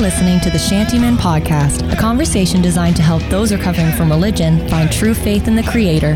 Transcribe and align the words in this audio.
You're 0.00 0.08
listening 0.08 0.40
to 0.40 0.48
the 0.48 0.56
Shantymen 0.56 1.16
Podcast, 1.16 1.92
a 1.92 1.94
conversation 1.94 2.62
designed 2.62 2.96
to 2.96 3.02
help 3.02 3.22
those 3.24 3.52
recovering 3.52 3.92
from 3.92 4.08
religion 4.08 4.66
find 4.68 4.90
true 4.90 5.12
faith 5.12 5.46
in 5.46 5.56
the 5.56 5.62
Creator. 5.62 6.14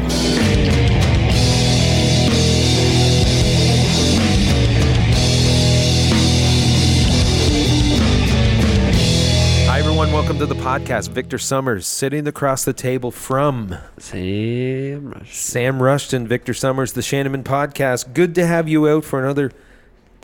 Hi, 9.69 9.81
everyone. 9.81 10.13
Welcome 10.13 10.39
to 10.39 10.47
the 10.47 10.55
podcast. 10.55 11.11
Victor 11.11 11.37
Summers 11.37 11.87
sitting 11.87 12.27
across 12.27 12.65
the 12.65 12.73
table 12.73 13.11
from 13.11 13.77
Sam 13.99 15.11
Rush. 15.11 15.37
Sam 15.37 15.83
Rushton, 15.83 16.27
Victor 16.27 16.55
Summers, 16.55 16.95
the 16.95 17.03
Shantymen 17.03 17.45
podcast. 17.45 18.15
Good 18.15 18.35
to 18.37 18.47
have 18.47 18.67
you 18.67 18.89
out 18.89 19.05
for 19.05 19.23
another 19.23 19.53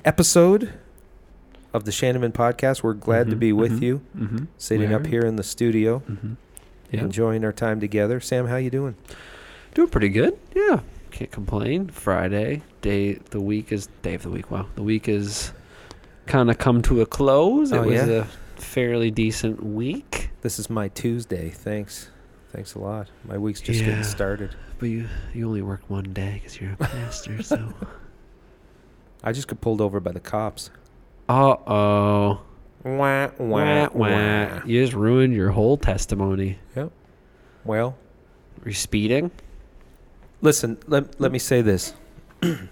episode 0.02 0.72
of 1.73 1.84
the 1.84 1.91
Shantymen 1.92 2.33
podcast. 2.33 2.83
We're 2.83 2.95
glad 2.95 3.30
to 3.30 3.37
Mhm, 3.37 3.41
be 3.41 3.52
with 3.52 3.78
mhm, 3.80 3.83
you, 3.83 4.01
Mm-hmm. 4.16 4.45
sitting 4.59 4.92
up 4.92 5.06
here 5.06 5.23
in 5.23 5.37
the 5.37 5.42
studio, 5.42 6.02
Mm-hmm. 6.11 6.33
Yeah. 6.92 7.01
enjoying 7.02 7.45
our 7.45 7.52
time 7.52 7.78
together. 7.80 8.20
Sam, 8.20 8.47
how 8.48 8.56
you 8.56 8.70
doing? 8.70 8.97
Doing 9.75 9.88
pretty 9.88 10.09
good. 10.09 10.37
Yeah. 10.55 10.80
Can't 11.12 11.30
complain. 11.30 11.88
Friday, 11.88 12.62
day 12.83 13.14
the 13.30 13.41
week 13.41 13.70
is 13.73 13.88
day 14.02 14.14
of 14.14 14.23
the 14.23 14.30
week. 14.30 14.51
Wow. 14.51 14.66
The 14.75 14.83
week 14.83 15.09
is 15.09 15.52
kind 16.27 16.51
of 16.51 16.59
come 16.59 16.83
to 16.83 17.01
a 17.01 17.06
close. 17.06 17.73
Oh, 17.73 17.83
it 17.83 17.87
was 17.87 18.09
yeah? 18.09 18.25
a 18.25 18.25
fairly 18.61 19.11
decent 19.11 19.62
week. 19.62 20.31
This 20.42 20.59
is 20.59 20.69
my 20.70 20.89
Tuesday. 20.89 21.50
Thanks. 21.50 22.11
Thanks 22.53 22.75
a 22.75 22.81
lot. 22.81 23.09
My 23.25 23.39
week's 23.39 23.61
just 23.61 23.81
Yeah. 23.81 23.87
getting 23.87 24.05
started. 24.05 24.55
But 24.81 24.89
you 24.89 25.06
you 25.34 25.47
only 25.47 25.62
work 25.62 25.83
one 25.89 26.12
day 26.12 26.34
because 26.34 26.61
you're 26.61 26.72
a 26.72 26.77
pastor. 26.77 27.42
so. 27.42 27.72
I 29.22 29.33
just 29.33 29.48
got 29.48 29.61
pulled 29.61 29.81
over 29.81 30.00
by 30.00 30.12
the 30.12 30.20
cops. 30.20 30.70
Uh 31.31 31.56
oh. 31.70 32.41
Wah, 32.83 33.31
wah, 33.39 33.89
Wah. 33.92 34.61
You 34.64 34.83
just 34.83 34.95
ruined 34.95 35.34
your 35.34 35.50
whole 35.50 35.77
testimony. 35.77 36.59
Yep. 36.75 36.91
Well, 37.64 37.97
Are 38.64 38.69
you 38.69 38.75
speeding? 38.75 39.31
listen, 40.42 40.78
let, 40.87 41.20
let 41.20 41.31
me 41.31 41.39
say 41.39 41.61
this. 41.61 41.92
and 42.42 42.69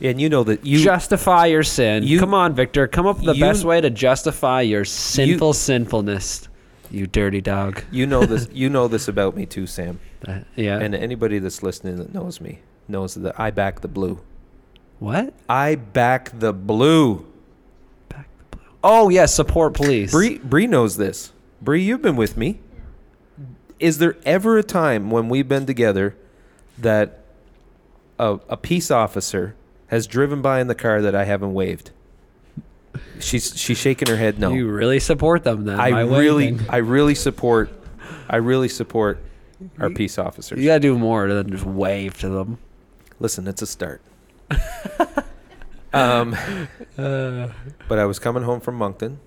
you 0.00 0.28
know 0.28 0.42
that 0.44 0.66
you 0.66 0.80
justify 0.82 1.46
your 1.46 1.62
sin. 1.62 2.02
you- 2.02 2.18
Come 2.18 2.34
on, 2.34 2.54
Victor. 2.54 2.86
Come 2.88 3.06
up 3.06 3.16
with 3.16 3.26
the 3.26 3.34
you- 3.34 3.40
best 3.40 3.64
way 3.64 3.80
to 3.80 3.88
justify 3.88 4.60
your 4.62 4.84
sinful 4.84 5.52
sinfulness. 5.54 6.48
You 6.90 7.06
dirty 7.06 7.40
dog. 7.40 7.82
you 7.90 8.06
know 8.06 8.26
this 8.26 8.48
you 8.52 8.68
know 8.68 8.88
this 8.88 9.08
about 9.08 9.34
me 9.36 9.46
too, 9.46 9.66
Sam. 9.66 9.98
Uh, 10.28 10.40
yeah. 10.56 10.78
And 10.78 10.94
anybody 10.94 11.38
that's 11.38 11.62
listening 11.62 11.96
that 11.96 12.12
knows 12.12 12.40
me 12.40 12.58
knows 12.88 13.14
that 13.14 13.38
I 13.40 13.50
back 13.52 13.80
the 13.80 13.88
blue. 13.88 14.20
What? 15.02 15.34
I 15.48 15.74
back 15.74 16.38
the 16.38 16.52
blue. 16.52 17.26
Back 18.08 18.28
the 18.50 18.56
blue. 18.56 18.66
Oh 18.84 19.08
yes, 19.08 19.34
support 19.34 19.74
police. 19.74 20.12
Bree 20.12 20.38
Bree 20.38 20.68
knows 20.68 20.96
this. 20.96 21.32
Bree, 21.60 21.82
you've 21.82 22.02
been 22.02 22.16
with 22.16 22.36
me. 22.36 22.60
Is 23.80 23.98
there 23.98 24.16
ever 24.24 24.58
a 24.58 24.62
time 24.62 25.10
when 25.10 25.28
we've 25.28 25.48
been 25.48 25.66
together 25.66 26.14
that 26.78 27.24
a, 28.18 28.38
a 28.48 28.56
peace 28.56 28.92
officer 28.92 29.56
has 29.88 30.06
driven 30.06 30.40
by 30.40 30.60
in 30.60 30.68
the 30.68 30.74
car 30.74 31.02
that 31.02 31.16
I 31.16 31.24
haven't 31.24 31.52
waved? 31.52 31.90
She's 33.18 33.58
she's 33.58 33.78
shaking 33.78 34.08
her 34.08 34.16
head 34.16 34.38
no. 34.38 34.52
You 34.52 34.68
really 34.68 35.00
support 35.00 35.42
them 35.42 35.64
then? 35.64 35.80
I 35.80 36.02
really 36.02 36.52
waving. 36.52 36.70
I 36.70 36.76
really 36.76 37.16
support 37.16 37.70
I 38.30 38.36
really 38.36 38.68
support 38.68 39.18
our 39.80 39.90
peace 39.90 40.16
officers. 40.16 40.60
You 40.60 40.66
gotta 40.66 40.78
do 40.78 40.96
more 40.96 41.26
than 41.26 41.50
just 41.50 41.64
wave 41.64 42.18
to 42.18 42.28
them. 42.28 42.58
Listen, 43.18 43.48
it's 43.48 43.62
a 43.62 43.66
start. 43.66 44.00
um, 45.92 46.34
Uh, 46.98 47.48
but 47.88 47.98
I 47.98 48.04
was 48.04 48.18
coming 48.18 48.42
home 48.42 48.60
from 48.60 48.74
Moncton, 48.76 49.18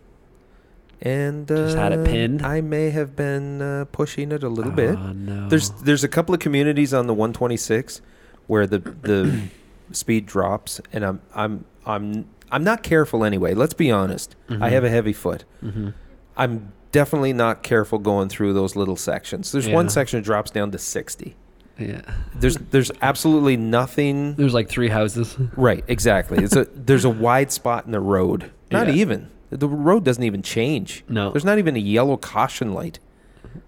and 1.01 1.51
uh, 1.51 1.55
Just 1.55 1.77
had 1.77 1.91
it 1.93 2.05
pinned? 2.05 2.41
I 2.45 2.61
may 2.61 2.89
have 2.91 3.15
been 3.15 3.61
uh, 3.61 3.85
pushing 3.91 4.31
it 4.31 4.43
a 4.43 4.49
little 4.49 4.71
bit. 4.71 4.95
Oh 4.97 5.11
no. 5.13 5.49
There's 5.49 5.69
there's 5.83 6.03
a 6.03 6.07
couple 6.07 6.33
of 6.35 6.39
communities 6.39 6.93
on 6.93 7.07
the 7.07 7.13
126 7.13 8.01
where 8.47 8.67
the 8.67 8.79
the 8.79 9.41
speed 9.91 10.25
drops, 10.25 10.79
and 10.93 11.03
I'm 11.03 11.21
I'm 11.33 11.65
I'm 11.85 12.25
I'm 12.51 12.63
not 12.63 12.83
careful 12.83 13.23
anyway. 13.25 13.53
Let's 13.53 13.73
be 13.73 13.89
honest. 13.91 14.35
I 14.49 14.53
Mhm. 14.53 14.69
have 14.71 14.83
a 14.83 14.89
heavy 14.89 15.13
foot. 15.13 15.43
hmm 15.61 15.89
I'm 16.37 16.73
definitely 16.91 17.31
not 17.33 17.63
careful 17.63 17.97
going 17.97 18.27
through 18.29 18.53
those 18.53 18.75
little 18.75 18.95
sections. 18.97 19.51
There's 19.53 19.67
one 19.69 19.89
section 19.89 20.19
that 20.19 20.25
drops 20.25 20.51
down 20.51 20.71
to 20.71 20.77
60. 20.77 21.35
Yeah. 21.77 22.01
There's 22.33 22.55
there's 22.55 22.91
absolutely 23.01 23.57
nothing 23.57 24.35
There's 24.35 24.53
like 24.53 24.69
three 24.69 24.87
houses. 24.89 25.35
Right, 25.57 25.83
exactly. 25.87 26.43
It's 26.43 26.55
a 26.55 26.65
there's 26.73 27.05
a 27.05 27.09
wide 27.09 27.51
spot 27.51 27.85
in 27.85 27.91
the 27.91 27.99
road. 27.99 28.51
Not 28.71 28.87
Yeah. 28.87 28.93
even. 28.93 29.29
The 29.49 29.67
road 29.67 30.03
doesn't 30.05 30.23
even 30.23 30.41
change. 30.41 31.03
No. 31.09 31.31
There's 31.31 31.45
not 31.45 31.57
even 31.59 31.75
a 31.75 31.79
yellow 31.79 32.17
caution 32.17 32.73
light. 32.73 32.99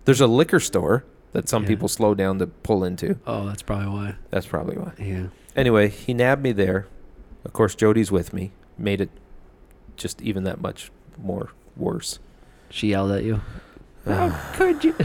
There's 0.06 0.22
a 0.22 0.28
liquor 0.28 0.60
store 0.60 1.04
that 1.34 1.48
some 1.50 1.64
Yeah. 1.64 1.68
people 1.70 1.88
slow 1.88 2.14
down 2.16 2.40
to 2.40 2.48
pull 2.48 2.84
into. 2.84 3.18
Oh, 3.28 3.46
that's 3.46 3.62
probably 3.62 3.88
why. 3.88 4.16
That's 4.32 4.46
probably 4.48 4.78
why. 4.78 4.92
Yeah. 5.00 5.28
Anyway, 5.56 5.90
he 5.90 6.14
nabbed 6.14 6.42
me 6.44 6.52
there. 6.52 6.88
Of 7.46 7.54
course, 7.54 7.76
Jody's 7.76 8.12
with 8.12 8.34
me. 8.34 8.52
Made 8.78 9.02
it 9.02 9.10
just 9.96 10.22
even 10.22 10.44
that 10.46 10.62
much 10.62 10.92
more 11.22 11.50
worse. 11.76 12.20
She 12.70 12.90
yelled 12.90 13.12
at 13.12 13.24
you. 13.24 13.42
Uh, 14.06 14.30
How 14.30 14.54
could 14.54 14.84
you? 14.84 14.96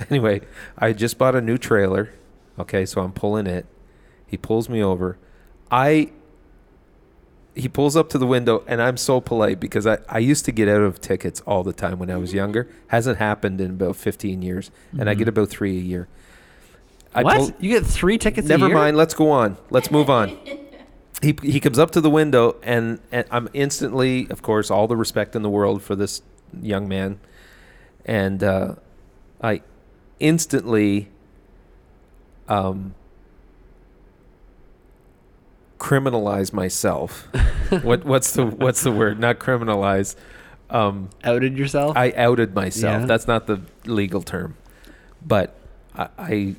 anyway, 0.10 0.40
I 0.78 0.92
just 0.92 1.18
bought 1.18 1.34
a 1.34 1.40
new 1.40 1.58
trailer. 1.58 2.10
Okay, 2.58 2.84
so 2.86 3.00
I'm 3.02 3.12
pulling 3.12 3.46
it. 3.46 3.66
He 4.26 4.36
pulls 4.36 4.68
me 4.68 4.82
over. 4.82 5.18
I 5.70 6.10
he 7.54 7.68
pulls 7.68 7.96
up 7.96 8.08
to 8.10 8.16
the 8.18 8.26
window 8.26 8.62
and 8.68 8.80
I'm 8.80 8.96
so 8.96 9.20
polite 9.20 9.58
because 9.58 9.84
I, 9.86 9.98
I 10.08 10.18
used 10.18 10.44
to 10.44 10.52
get 10.52 10.68
out 10.68 10.82
of 10.82 11.00
tickets 11.00 11.40
all 11.42 11.64
the 11.64 11.72
time 11.72 11.98
when 11.98 12.08
I 12.10 12.16
was 12.16 12.32
younger. 12.32 12.68
Hasn't 12.88 13.18
happened 13.18 13.60
in 13.60 13.72
about 13.72 13.96
15 13.96 14.40
years 14.40 14.70
and 14.98 15.10
I 15.10 15.14
get 15.14 15.26
Mhm. 15.26 15.30
about 15.30 15.48
3 15.48 15.76
a 15.76 15.80
year. 15.80 16.08
I 17.12 17.24
what? 17.24 17.36
pull- 17.36 17.52
you 17.58 17.70
get 17.70 17.84
three 17.84 18.18
tickets? 18.18 18.46
Never 18.46 18.66
a 18.66 18.68
year? 18.68 18.76
mind, 18.76 18.96
let's 18.96 19.14
go 19.14 19.30
on. 19.30 19.56
Let's 19.70 19.90
move 19.90 20.08
on. 20.08 20.36
He 21.22 21.36
he 21.42 21.60
comes 21.60 21.78
up 21.78 21.90
to 21.90 22.00
the 22.00 22.08
window 22.08 22.56
and, 22.62 22.98
and 23.12 23.26
I'm 23.30 23.50
instantly, 23.52 24.26
of 24.30 24.40
course, 24.40 24.70
all 24.70 24.86
the 24.86 24.96
respect 24.96 25.36
in 25.36 25.42
the 25.42 25.50
world 25.50 25.82
for 25.82 25.94
this 25.94 26.22
young 26.62 26.88
man. 26.88 27.20
And 28.06 28.42
uh, 28.42 28.76
I 29.42 29.60
instantly 30.20 31.08
um, 32.48 32.94
criminalize 35.78 36.52
myself. 36.52 37.26
what 37.82 38.04
what's 38.04 38.32
the 38.32 38.46
what's 38.46 38.82
the 38.82 38.92
word? 38.92 39.18
Not 39.18 39.38
criminalize. 39.38 40.14
Um, 40.68 41.10
Outed 41.24 41.58
yourself? 41.58 41.96
I 41.96 42.12
outed 42.12 42.54
myself. 42.54 43.00
Yeah. 43.00 43.06
That's 43.06 43.26
not 43.26 43.48
the 43.48 43.62
legal 43.86 44.22
term, 44.22 44.56
but 45.26 45.56
I, 45.96 46.08
I 46.16 46.56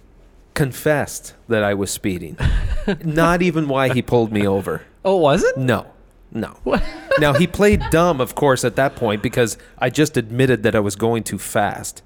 confessed 0.53 1.33
that 1.47 1.63
I 1.63 1.73
was 1.73 1.91
speeding. 1.91 2.37
not 3.05 3.41
even 3.41 3.69
why 3.69 3.93
he 3.93 4.01
pulled 4.01 4.31
me 4.33 4.45
over. 4.45 4.81
oh, 5.05 5.15
was 5.15 5.43
it? 5.43 5.55
No, 5.57 5.87
no. 6.31 6.57
What? 6.63 6.83
now 7.19 7.33
he 7.33 7.47
played 7.47 7.81
dumb, 7.89 8.19
of 8.19 8.35
course, 8.35 8.65
at 8.65 8.75
that 8.75 8.95
point 8.97 9.23
because 9.23 9.57
I 9.77 9.89
just 9.89 10.17
admitted 10.17 10.63
that 10.63 10.75
I 10.75 10.79
was 10.81 10.97
going 10.97 11.23
too 11.23 11.39
fast, 11.39 12.03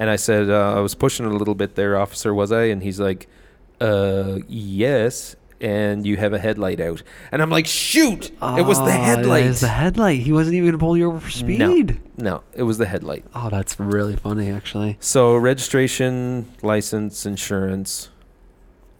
and 0.00 0.10
I 0.10 0.16
said 0.16 0.50
uh, 0.50 0.74
I 0.76 0.80
was 0.80 0.96
pushing 0.96 1.26
it 1.26 1.30
a 1.32 1.36
little 1.36 1.54
bit 1.54 1.76
there, 1.76 1.96
officer. 1.96 2.34
Was 2.34 2.50
I? 2.50 2.64
And 2.64 2.82
he's 2.82 2.98
like, 2.98 3.28
"Uh, 3.80 4.38
yes." 4.48 5.36
And 5.62 6.06
you 6.06 6.16
have 6.16 6.32
a 6.32 6.38
headlight 6.38 6.80
out, 6.80 7.02
and 7.30 7.42
I'm 7.42 7.50
like, 7.50 7.66
"Shoot! 7.66 8.30
it 8.30 8.64
was 8.64 8.78
the 8.78 8.84
Oh, 8.84 8.88
headlight." 8.88 9.44
It 9.44 9.48
was 9.48 9.60
the 9.60 9.68
headlight. 9.68 10.20
He 10.20 10.32
wasn't 10.32 10.54
even 10.56 10.68
gonna 10.70 10.78
pull 10.78 10.96
you 10.96 11.06
over 11.08 11.20
for 11.20 11.30
speed. 11.30 12.00
no, 12.16 12.42
it 12.54 12.62
was 12.62 12.78
the 12.78 12.86
headlight. 12.86 13.26
Oh, 13.34 13.50
that's 13.50 13.78
really 13.78 14.16
funny, 14.16 14.48
actually. 14.50 14.96
So 15.00 15.36
registration, 15.36 16.46
license, 16.62 17.26
insurance, 17.26 18.08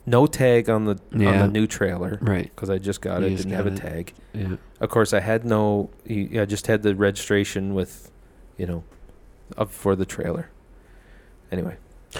no 0.05 0.27
tag 0.27 0.69
on 0.69 0.85
the 0.85 0.99
on 1.15 1.21
Yeah. 1.21 1.47
the 1.47 1.49
new 1.49 1.67
trailer 1.67 2.19
Right. 2.21 2.51
because 2.55 2.69
I 2.69 2.77
just 2.77 3.01
got 3.01 3.23
You 3.23 3.29
it. 3.29 3.31
just 3.31 3.45
Didn't 3.49 3.57
have 3.57 3.67
a 3.67 3.73
it. 3.73 3.77
tag. 3.77 4.13
Yeah. 4.35 4.57
Of 4.81 4.91
course, 4.91 5.15
I 5.15 5.21
had 5.21 5.47
no. 5.47 5.89
I 6.11 6.45
just 6.45 6.67
had 6.67 6.83
the 6.83 6.95
registration 6.95 7.73
with, 7.73 8.11
you 8.59 8.67
know, 8.67 8.85
up 9.57 9.71
for 9.73 9.97
the 9.97 10.05
trailer. 10.05 10.51
Anyway, 11.53 11.77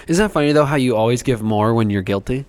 Isn't 0.09 0.25
that 0.25 0.33
funny 0.33 0.53
though? 0.53 0.65
How 0.65 0.77
you 0.77 0.97
always 0.97 1.23
give 1.23 1.43
more 1.43 1.73
when 1.75 1.91
you're 1.91 2.03
guilty? 2.03 2.45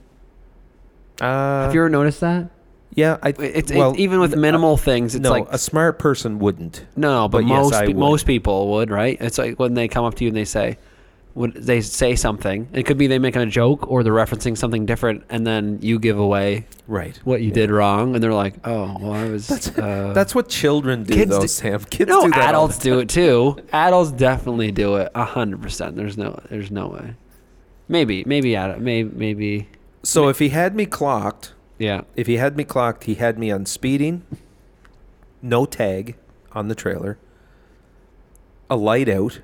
uh, 1.20 1.66
Have 1.66 1.74
you 1.74 1.82
ever 1.82 1.90
noticed 1.90 2.22
that? 2.22 2.50
yeah, 2.94 3.18
I 3.24 3.30
It's, 3.30 3.72
well, 3.72 3.92
it's 3.92 4.00
even 4.00 4.20
with 4.20 4.32
th- 4.32 4.38
uh, 4.38 4.42
minimal 4.42 4.78
things. 4.78 5.16
It's 5.16 5.24
no, 5.24 5.32
like 5.32 5.48
a 5.50 5.58
smart 5.58 5.98
person 6.00 6.40
wouldn't. 6.40 6.86
no, 6.96 7.28
but, 7.28 7.40
but 7.40 7.46
most 7.48 7.80
would. 7.82 7.96
most 7.96 8.26
people 8.26 8.72
would, 8.72 8.90
right? 8.90 9.18
It's 9.22 9.38
like 9.38 9.58
when 9.60 9.76
they 9.76 9.88
come 9.88 10.04
up 10.06 10.16
to 10.16 10.24
you 10.24 10.30
and 10.30 10.36
they 10.38 10.46
say, 10.46 10.78
would 11.34 11.54
they 11.54 11.80
say 11.82 12.16
something? 12.16 12.68
It 12.74 12.84
could 12.86 12.98
be 12.98 13.08
they 13.08 13.20
make 13.20 13.36
a 13.36 13.46
joke 13.46 13.90
or 13.90 14.04
they're 14.04 14.12
referencing 14.14 14.58
something 14.58 14.86
different, 14.86 15.24
and 15.30 15.48
then 15.48 15.80
you 15.82 15.98
give 16.00 16.20
away 16.20 16.66
Right. 16.88 17.18
what 17.24 17.42
you 17.42 17.48
Yeah. 17.50 17.54
did 17.54 17.72
wrong, 17.72 18.14
and 18.16 18.24
they're 18.24 18.34
like, 18.34 18.56
"Oh, 18.66 18.98
well, 19.00 19.14
I 19.14 19.30
was." 19.30 19.48
That's- 19.48 19.78
uh, 19.78 20.12
That's 20.16 20.36
what 20.36 20.50
children 20.50 21.04
do, 21.04 21.14
Kids 21.14 21.32
though, 21.32 21.42
do- 21.42 21.48
Sam. 21.48 21.80
Kids 21.90 22.10
no, 22.10 22.26
do 22.26 22.32
that. 22.32 22.50
adults 22.50 22.78
do 22.80 23.00
it 23.00 23.08
too. 23.10 23.56
Adults 23.74 24.12
definitely 24.12 24.72
do 24.72 24.96
it 24.98 25.10
a 25.16 25.24
hundred 25.24 25.62
percent. 25.62 25.96
There's 25.96 26.18
no, 26.18 26.38
there's 26.50 26.70
no 26.72 26.88
way. 26.90 27.14
Maybe, 27.88 28.24
maybe, 28.26 28.56
maybe, 28.56 29.04
maybe. 29.16 29.68
So 30.04 30.28
if 30.28 30.40
he 30.40 30.50
had 30.50 30.76
me 30.76 30.86
clocked, 30.86 31.54
Yeah. 31.80 32.02
if 32.16 32.28
he 32.28 32.38
had 32.38 32.58
me 32.58 32.64
clocked, 32.64 33.04
he 33.06 33.16
had 33.16 33.38
me 33.40 33.52
on 33.52 33.66
speeding, 33.66 34.24
no 35.42 35.66
tag, 35.66 36.16
on 36.54 36.68
the 36.68 36.76
trailer, 36.76 37.18
a 38.70 38.76
light 38.76 39.08
out, 39.10 39.40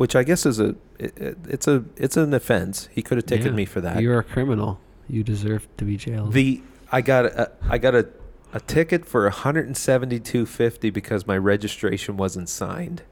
which 0.00 0.16
I 0.16 0.22
guess 0.22 0.46
is 0.46 0.58
a 0.58 0.68
it, 0.98 1.12
it- 1.18 1.38
it's 1.46 1.68
a 1.68 1.84
it's 1.98 2.16
an 2.16 2.32
offense. 2.32 2.88
He 2.90 3.02
could 3.02 3.18
have 3.18 3.26
taken 3.26 3.48
Yeah. 3.48 3.52
me 3.52 3.64
for 3.66 3.82
that. 3.82 4.00
You're 4.00 4.18
a 4.20 4.24
criminal. 4.24 4.80
You 5.10 5.22
deserve 5.22 5.68
to 5.76 5.84
be 5.84 5.98
jailed. 5.98 6.32
The 6.32 6.62
I 6.90 7.02
got 7.02 7.26
a 7.26 7.50
I 7.68 7.76
got 7.76 7.94
a 7.94 8.08
a 8.54 8.60
ticket 8.60 9.04
for 9.04 9.30
172.50 9.30 10.90
because 10.90 11.26
my 11.26 11.36
registration 11.36 12.16
wasn't 12.16 12.48
signed. 12.48 13.02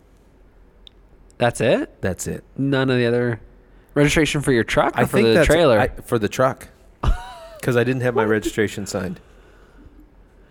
That's 1.37 1.61
it. 1.61 2.01
That's 2.01 2.27
it. 2.27 2.43
None 2.57 2.89
of 2.89 2.97
the 2.97 3.05
other 3.05 3.41
registration 3.95 4.41
for 4.41 4.53
your 4.53 4.65
truck 4.65 4.97
or 4.97 5.01
I 5.03 5.05
for 5.05 5.21
the 5.23 5.45
trailer. 5.45 5.79
I, 5.79 5.89
for 5.89 6.19
the 6.19 6.29
truck 6.31 6.69
because 7.61 7.77
I 7.77 7.85
didn't 7.85 8.01
have 8.01 8.15
my 8.15 8.25
registration 8.25 8.87
signed. 8.87 9.21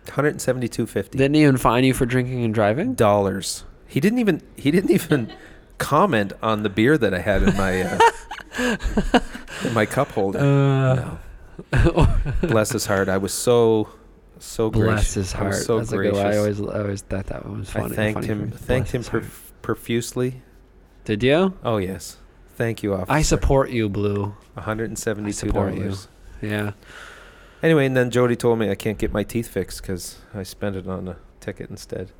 172.50 0.06 1.10
Didn't 1.12 1.36
even 1.36 1.58
fine 1.58 1.84
you 1.84 1.94
for 1.96 2.06
drinking 2.06 2.44
and 2.46 2.54
driving. 2.54 2.94
dollars. 2.94 3.64
He 3.88 4.00
didn't 4.00 4.20
even 4.20 4.42
he 4.56 4.70
didn't 4.70 4.92
even 4.92 5.34
comment 5.78 6.34
on 6.42 6.64
the 6.64 6.70
beer 6.70 6.98
that 6.98 7.14
I 7.14 7.20
had 7.20 7.44
in 7.44 7.56
my 7.58 7.82
uh, 7.82 9.20
in 9.66 9.74
my 9.74 9.86
cup 9.86 10.12
holder. 10.12 10.40
Uh, 10.40 11.18
no. 11.74 12.08
Bless 12.44 12.72
his 12.72 12.86
heart. 12.86 13.10
I 13.10 13.18
was 13.18 13.34
so 13.34 13.90
so 14.40 14.70
Bless 14.70 14.86
gracious. 14.86 15.14
his 15.14 15.32
heart. 15.34 15.56
so 15.56 15.78
That's 15.80 15.92
gracious. 15.92 16.18
a 16.20 16.22
good. 16.24 16.34
I 16.34 16.38
always, 16.38 16.62
I 16.62 16.80
always 16.82 17.02
thought 17.02 17.26
that 17.28 17.46
one 17.46 17.60
was 17.60 17.70
funny. 17.70 17.94
I 17.94 17.96
thanked 17.96 18.20
funny 18.22 18.28
him 18.28 18.52
thanked 18.52 18.92
him 18.92 19.04
prof- 19.04 19.54
profusely. 19.62 20.42
Did 21.06 21.24
you? 21.24 21.54
Oh 21.64 21.78
yes. 21.78 22.18
Thank 22.56 22.82
you, 22.82 22.94
officer. 22.96 23.12
I 23.12 23.22
support 23.22 23.70
you, 23.70 23.88
Blue. 23.88 24.36
$172. 24.58 26.08
Yeah. 26.42 26.72
Anyway, 27.62 27.86
and 27.86 27.96
then 27.96 28.10
Jody 28.10 28.36
told 28.36 28.58
me 28.58 28.70
I 28.72 28.76
can't 28.76 28.98
get 28.98 29.12
my 29.12 29.24
teeth 29.24 29.48
fixed 29.48 29.82
because 29.82 30.18
I 30.34 30.42
spent 30.42 30.76
it 30.76 30.88
on 30.88 31.08
a 31.08 31.18
ticket 31.40 31.70
instead. 31.70 32.12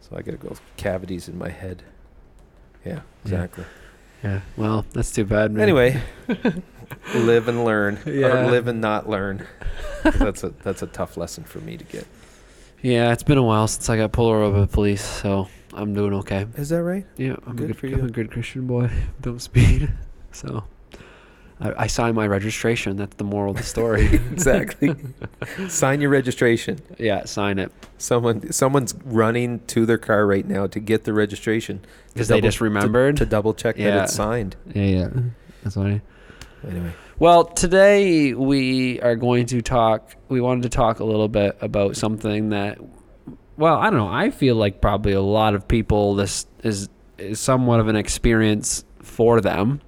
So 0.00 0.16
I 0.16 0.22
got 0.22 0.32
to 0.32 0.36
go 0.36 0.54
cavities 0.76 1.28
in 1.28 1.36
my 1.38 1.48
head. 1.50 1.82
Yeah, 2.84 3.00
exactly. 3.24 3.64
Yeah. 4.22 4.40
Well, 4.56 4.84
that's 4.92 5.12
too 5.12 5.24
bad, 5.24 5.52
man. 5.52 5.62
Anyway, 5.62 6.00
live 7.14 7.48
and 7.48 7.64
learn, 7.64 7.98
Yeah. 8.06 8.46
or 8.46 8.50
live 8.50 8.66
and 8.68 8.80
not 8.80 9.08
learn. 9.08 9.46
that's 10.02 10.42
a 10.44 10.50
that's 10.62 10.82
a 10.82 10.86
tough 10.86 11.16
lesson 11.16 11.44
for 11.44 11.58
me 11.60 11.76
to 11.76 11.84
get. 11.84 12.06
Yeah, 12.82 13.12
it's 13.12 13.22
been 13.22 13.38
a 13.38 13.42
while 13.42 13.66
since 13.68 13.88
I 13.88 13.96
got 13.96 14.12
pulled 14.12 14.32
over 14.34 14.52
by 14.54 14.60
the 14.60 14.66
police, 14.66 15.04
so 15.04 15.48
I'm 15.74 15.94
doing 15.94 16.14
okay. 16.14 16.46
Is 16.56 16.68
that 16.70 16.82
right? 16.82 17.06
Yeah, 17.16 17.36
I'm 17.46 17.56
Good 17.56 17.64
a 17.64 17.66
good 17.68 17.76
for 17.76 17.86
I'm 17.86 17.92
you. 17.98 18.04
a 18.04 18.08
good 18.10 18.30
Christian 18.30 18.66
boy. 18.66 18.90
Don't 19.20 19.40
speed. 19.40 19.92
So 20.32 20.64
I, 21.60 21.84
I 21.84 21.86
signed 21.88 22.14
my 22.14 22.26
registration. 22.26 22.96
That's 22.96 23.16
the 23.16 23.24
moral 23.24 23.50
of 23.52 23.56
the 23.58 23.62
story. 23.64 24.06
exactly. 24.32 24.94
Sign 25.68 26.00
your 26.00 26.10
registration. 26.10 26.78
yeah, 26.98 27.24
sign 27.24 27.58
it 27.58 27.72
Someone 27.98 28.52
someone's 28.52 28.94
running 29.04 29.60
to 29.66 29.84
their 29.86 29.98
car 29.98 30.26
right 30.26 30.46
now 30.46 30.66
to 30.68 30.78
get 30.80 31.04
the 31.04 31.12
registration 31.12 31.80
because 32.12 32.28
they 32.28 32.40
just 32.40 32.60
remembered. 32.60 33.16
to 33.16 33.26
double 33.26 33.54
check 33.54 33.76
that 33.76 33.82
Yeah. 33.82 34.02
it's 34.04 34.14
signed. 34.14 34.54
yeah, 34.74 34.82
yeah. 34.84 35.08
That's 35.64 35.74
funny. 35.74 36.00
Anyway, 36.68 36.92
Well, 37.18 37.44
today 37.44 38.34
we 38.34 39.00
are 39.00 39.16
going 39.16 39.46
to 39.46 39.62
talk. 39.62 40.14
We 40.28 40.40
wanted 40.40 40.62
to 40.64 40.68
talk 40.70 41.00
a 41.00 41.04
little 41.04 41.28
bit 41.28 41.56
about 41.60 41.96
something 41.96 42.50
that, 42.50 42.78
well, 43.56 43.76
I 43.76 43.90
don't 43.90 43.98
know. 43.98 44.08
I 44.08 44.30
feel 44.30 44.54
like 44.56 44.80
probably 44.80 45.12
a 45.12 45.20
lot 45.20 45.54
of 45.54 45.66
people 45.68 46.14
this 46.14 46.46
is 46.62 46.88
is 47.16 47.40
somewhat 47.40 47.80
of 47.80 47.88
an 47.88 47.96
experience 47.96 48.84
for 49.02 49.40
them, 49.40 49.80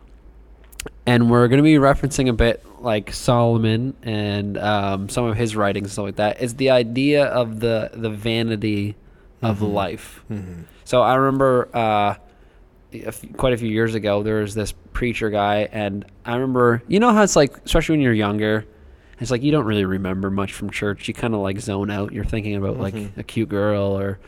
and 1.06 1.30
we're 1.30 1.48
going 1.48 1.58
to 1.58 1.62
be 1.62 1.74
referencing 1.74 2.28
a 2.28 2.32
bit 2.32 2.64
like 2.80 3.12
Solomon 3.12 3.94
and 4.02 4.56
um, 4.58 5.08
some 5.08 5.24
of 5.24 5.36
his 5.36 5.54
writings 5.56 5.84
and 5.86 5.92
stuff 5.92 6.04
like 6.06 6.16
that. 6.16 6.40
Is 6.42 6.54
the 6.54 6.70
idea 6.70 7.24
of 7.26 7.60
the 7.60 7.90
the 7.92 8.10
vanity 8.10 8.96
of 9.42 9.58
Mhm. 9.60 9.72
life. 9.72 10.22
Mhm. 10.30 10.64
So 10.84 11.02
I 11.02 11.14
remember 11.16 11.68
uh, 11.74 12.14
a 12.92 13.06
f- 13.06 13.24
quite 13.36 13.52
a 13.52 13.56
few 13.56 13.68
years 13.70 13.94
ago, 13.94 14.22
there 14.22 14.40
was 14.40 14.54
this 14.54 14.72
preacher 14.92 15.30
guy, 15.30 15.68
and 15.72 16.04
I 16.24 16.34
remember, 16.34 16.82
you 16.88 16.98
know 17.00 17.12
how 17.12 17.22
it's 17.22 17.36
like, 17.36 17.56
especially 17.64 17.94
when 17.94 18.00
you're 18.02 18.12
younger, 18.12 18.64
it's 19.20 19.30
like 19.30 19.42
you 19.42 19.52
don't 19.52 19.64
really 19.66 19.84
remember 19.84 20.30
much 20.30 20.52
from 20.52 20.70
church. 20.70 21.06
You 21.08 21.14
kind 21.14 21.34
of 21.34 21.40
like 21.40 21.60
zone 21.60 21.90
out. 21.90 22.12
You're 22.12 22.24
thinking 22.24 22.56
about 22.56 22.78
like 22.80 22.94
Mhm. 22.94 23.16
a 23.18 23.22
cute 23.22 23.48
girl 23.48 23.98
or 23.98 24.18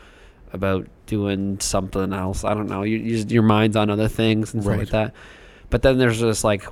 about 0.53 0.87
doing 1.07 1.59
something 1.59 2.13
else. 2.13 2.43
I 2.43 2.53
don't 2.53 2.67
know. 2.69 2.83
You, 2.83 2.97
you 2.97 3.17
just, 3.17 3.31
your 3.31 3.41
mind's 3.43 3.75
on 3.75 3.89
other 3.89 4.07
things 4.07 4.53
and 4.53 4.61
stuff 4.63 4.77
like 4.77 4.89
that. 4.89 5.13
But 5.73 5.81
then 5.81 5.97
there's 5.97 6.19
this 6.19 6.43
like 6.43 6.65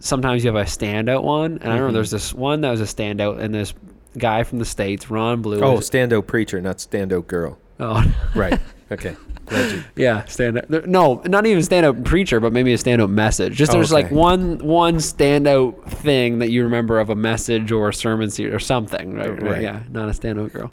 sometimes 0.00 0.42
you 0.42 0.48
have 0.50 0.56
a 0.56 0.64
standout 0.66 1.22
one, 1.24 1.58
and 1.60 1.64
I 1.64 1.74
remember 1.76 1.90
Mhm. 1.90 1.92
there's 1.92 2.10
this 2.10 2.32
one 2.32 2.62
that 2.62 2.70
was 2.70 2.80
a 2.80 2.84
standout, 2.84 3.38
and 3.38 3.54
this 3.54 3.74
guy 4.16 4.44
from 4.44 4.60
the 4.60 4.64
states, 4.64 5.10
Ron 5.10 5.42
Blue. 5.42 5.60
Oh, 5.60 5.74
was- 5.74 5.90
standout 5.90 6.26
preacher, 6.26 6.58
not 6.62 6.78
standout 6.78 7.26
girl. 7.26 7.58
oh 7.80 8.02
Right. 8.34 8.58
Okay. 8.90 9.14
Glad. 9.44 9.84
Yeah, 9.96 10.24
stand 10.24 10.56
up. 10.56 10.70
No, 10.86 11.20
not 11.26 11.44
even 11.44 11.62
stand 11.62 11.84
up 11.84 12.02
preacher, 12.02 12.40
but 12.40 12.54
maybe 12.54 12.72
a 12.72 12.78
stand 12.78 13.02
up 13.02 13.10
message. 13.10 13.52
Just 13.56 13.72
Oh, 13.72 13.74
there's 13.74 13.92
like 13.92 14.06
okay. 14.06 14.14
one 14.14 14.56
one 14.60 14.96
standout 14.96 15.84
thing 15.90 16.38
that 16.38 16.50
you 16.50 16.62
remember 16.64 16.98
of 16.98 17.10
a 17.10 17.14
message 17.14 17.70
or 17.72 17.90
a 17.90 17.94
sermon 17.94 18.30
series 18.30 18.54
or 18.54 18.58
something, 18.58 19.12
right? 19.12 19.42
Right. 19.42 19.60
Yeah, 19.60 19.80
not 19.92 20.08
a 20.08 20.14
stand 20.14 20.38
up 20.40 20.50
girl. 20.50 20.72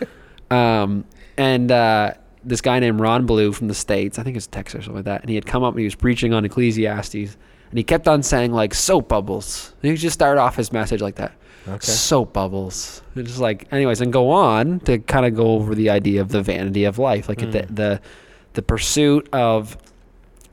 um, 0.50 1.04
and 1.36 1.70
uh, 1.70 2.14
this 2.48 2.60
guy 2.60 2.78
named 2.80 2.98
Ron 3.00 3.26
Blue 3.26 3.52
from 3.52 3.68
the 3.68 3.74
states, 3.74 4.18
I 4.18 4.22
think 4.22 4.36
it's 4.36 4.46
Texas 4.46 4.80
or 4.80 4.82
something 4.84 4.96
like 4.96 5.04
that, 5.06 5.20
and 5.20 5.28
he 5.28 5.34
had 5.34 5.46
come 5.46 5.62
up 5.62 5.74
and 5.74 5.78
he 5.80 5.84
was 5.84 5.94
preaching 5.94 6.32
on 6.32 6.44
Ecclesiastes, 6.44 7.14
and 7.70 7.76
he 7.78 7.84
kept 7.84 8.08
on 8.08 8.22
saying 8.22 8.52
like 8.52 8.74
soap 8.74 9.08
bubbles. 9.08 9.74
And 9.82 9.90
he 9.92 9.96
just 9.96 10.14
started 10.14 10.40
off 10.40 10.56
his 10.56 10.72
message 10.72 11.00
like 11.00 11.16
that 11.16 11.32
Okay. 11.68 11.78
soap 11.80 12.32
bubbles. 12.32 13.02
It's 13.14 13.28
just 13.28 13.40
like, 13.40 13.66
anyways, 13.72 14.00
and 14.00 14.10
go 14.12 14.30
on 14.30 14.80
to 14.80 14.98
kind 14.98 15.26
of 15.26 15.34
go 15.34 15.48
over 15.52 15.74
the 15.74 15.90
idea 15.90 16.20
of 16.22 16.30
the 16.30 16.40
vanity 16.42 16.84
of 16.84 16.98
life, 16.98 17.28
like 17.28 17.38
the 17.38 17.46
Mm. 17.64 17.76
the 17.76 18.00
the 18.54 18.62
pursuit 18.62 19.28
of 19.32 19.76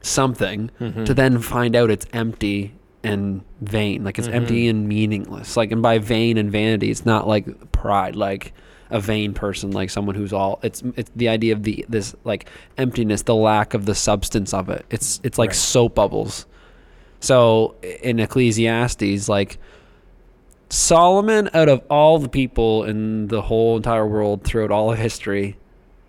something 0.01 0.69
Mhm. 0.79 1.05
to 1.05 1.13
then 1.13 1.39
find 1.39 1.75
out 1.75 1.89
it's 1.89 2.05
empty 2.13 2.73
and 3.03 3.41
vain, 3.61 4.03
like 4.03 4.19
it's 4.19 4.27
empty 4.27 4.65
Mhm. 4.65 4.69
and 4.71 4.87
meaningless. 4.87 5.55
Like, 5.55 5.71
and 5.71 5.81
by 5.81 5.97
vain 5.99 6.37
and 6.37 6.51
vanity, 6.51 6.91
it's 6.91 7.05
not 7.05 7.27
like 7.27 7.71
pride, 7.71 8.15
like 8.15 8.53
a 8.89 8.99
vain 8.99 9.33
person, 9.33 9.71
like 9.71 9.89
someone 9.89 10.15
who's 10.15 10.31
all. 10.33 10.59
It's 10.63 10.83
it's 10.95 11.11
the 11.15 11.29
idea 11.29 11.53
of 11.53 11.63
the 11.63 11.85
this 11.89 12.15
like 12.23 12.47
emptiness, 12.77 13.23
the 13.23 13.35
lack 13.35 13.73
of 13.73 13.85
the 13.85 13.95
substance 13.95 14.53
of 14.53 14.69
it. 14.69 14.85
It's 14.89 15.19
it's 15.23 15.37
like 15.37 15.49
Right. 15.49 15.55
soap 15.55 15.95
bubbles. 15.95 16.45
So 17.19 17.75
in 18.03 18.19
Ecclesiastes, 18.19 19.27
like 19.29 19.57
Solomon, 20.69 21.49
out 21.53 21.69
of 21.69 21.81
all 21.89 22.19
the 22.19 22.29
people 22.29 22.83
in 22.83 23.27
the 23.27 23.41
whole 23.41 23.77
entire 23.77 24.05
world 24.07 24.43
throughout 24.43 24.71
all 24.71 24.91
of 24.91 24.97
history, 24.97 25.57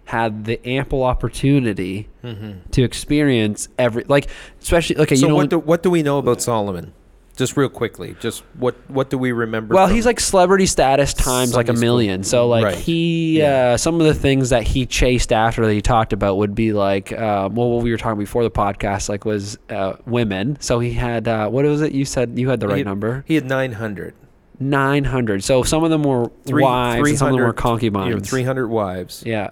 had 0.07 0.45
the 0.45 0.65
ample 0.67 1.03
opportunity 1.03 2.09
Mhm. 2.25 2.71
to 2.71 2.83
experience 2.83 3.69
every 3.79 4.05
like, 4.09 4.29
especially 4.63 4.97
okay. 4.99 5.15
So 5.17 5.23
you 5.23 5.29
know, 5.29 5.35
what 5.35 5.41
when- 5.43 5.49
do 5.49 5.59
what 5.59 5.83
do 5.83 5.91
we 5.91 6.03
know 6.03 6.19
about 6.19 6.41
Solomon? 6.41 6.93
Just 7.37 7.55
real 7.57 7.69
quickly, 7.69 8.17
just 8.19 8.43
what 8.55 8.75
what 8.89 9.11
do 9.11 9.19
we 9.19 9.31
remember? 9.31 9.75
well, 9.75 9.87
he's 9.89 10.07
like 10.07 10.19
celebrity 10.21 10.65
status 10.65 11.13
times 11.13 11.55
like 11.55 11.67
a 11.67 11.69
Sunday 11.69 11.81
million. 11.83 12.23
So 12.25 12.49
like 12.49 12.65
Right. 12.65 12.75
he, 12.79 13.39
Yeah. 13.41 13.73
uh, 13.73 13.77
some 13.77 14.01
of 14.01 14.07
the 14.07 14.15
things 14.15 14.49
that 14.51 14.63
he 14.63 14.87
chased 14.87 15.35
after 15.35 15.67
that 15.67 15.73
he 15.75 15.83
talked 15.83 16.15
about 16.15 16.39
would 16.39 16.55
be 16.55 16.73
like, 16.73 17.13
uh, 17.13 17.51
well, 17.53 17.69
what 17.71 17.83
we 17.85 17.91
were 17.91 17.99
talking 17.99 18.19
before 18.19 18.43
the 18.43 18.51
podcast, 18.51 19.11
like 19.11 19.27
was 19.27 19.59
uh, 19.69 19.97
women. 20.07 20.57
So 20.61 20.79
he 20.81 20.93
had 20.95 21.29
uh, 21.29 21.49
what 21.51 21.67
was 21.67 21.83
it? 21.83 21.93
You 21.93 22.07
said 22.07 22.39
you 22.39 22.49
had 22.49 22.59
the 22.61 22.69
right 22.69 22.79
He- 22.79 22.85
number, 22.85 23.23
he 23.27 23.35
had 23.35 23.45
nine 23.45 23.73
hundred. 23.73 24.15
nine 24.59 25.05
hundred. 25.05 25.45
So 25.45 25.63
some 25.63 25.85
of 25.85 25.91
them 25.91 26.05
were 26.05 26.31
Three- 26.47 26.63
wives, 26.63 27.07
and 27.07 27.19
some 27.19 27.29
of 27.29 27.33
them 27.35 27.41
were 27.45 27.53
300 27.53 27.57
concubines. 27.57 28.31
Three 28.31 28.45
hundred 28.45 28.69
wives, 28.69 29.23
Yeah. 29.27 29.51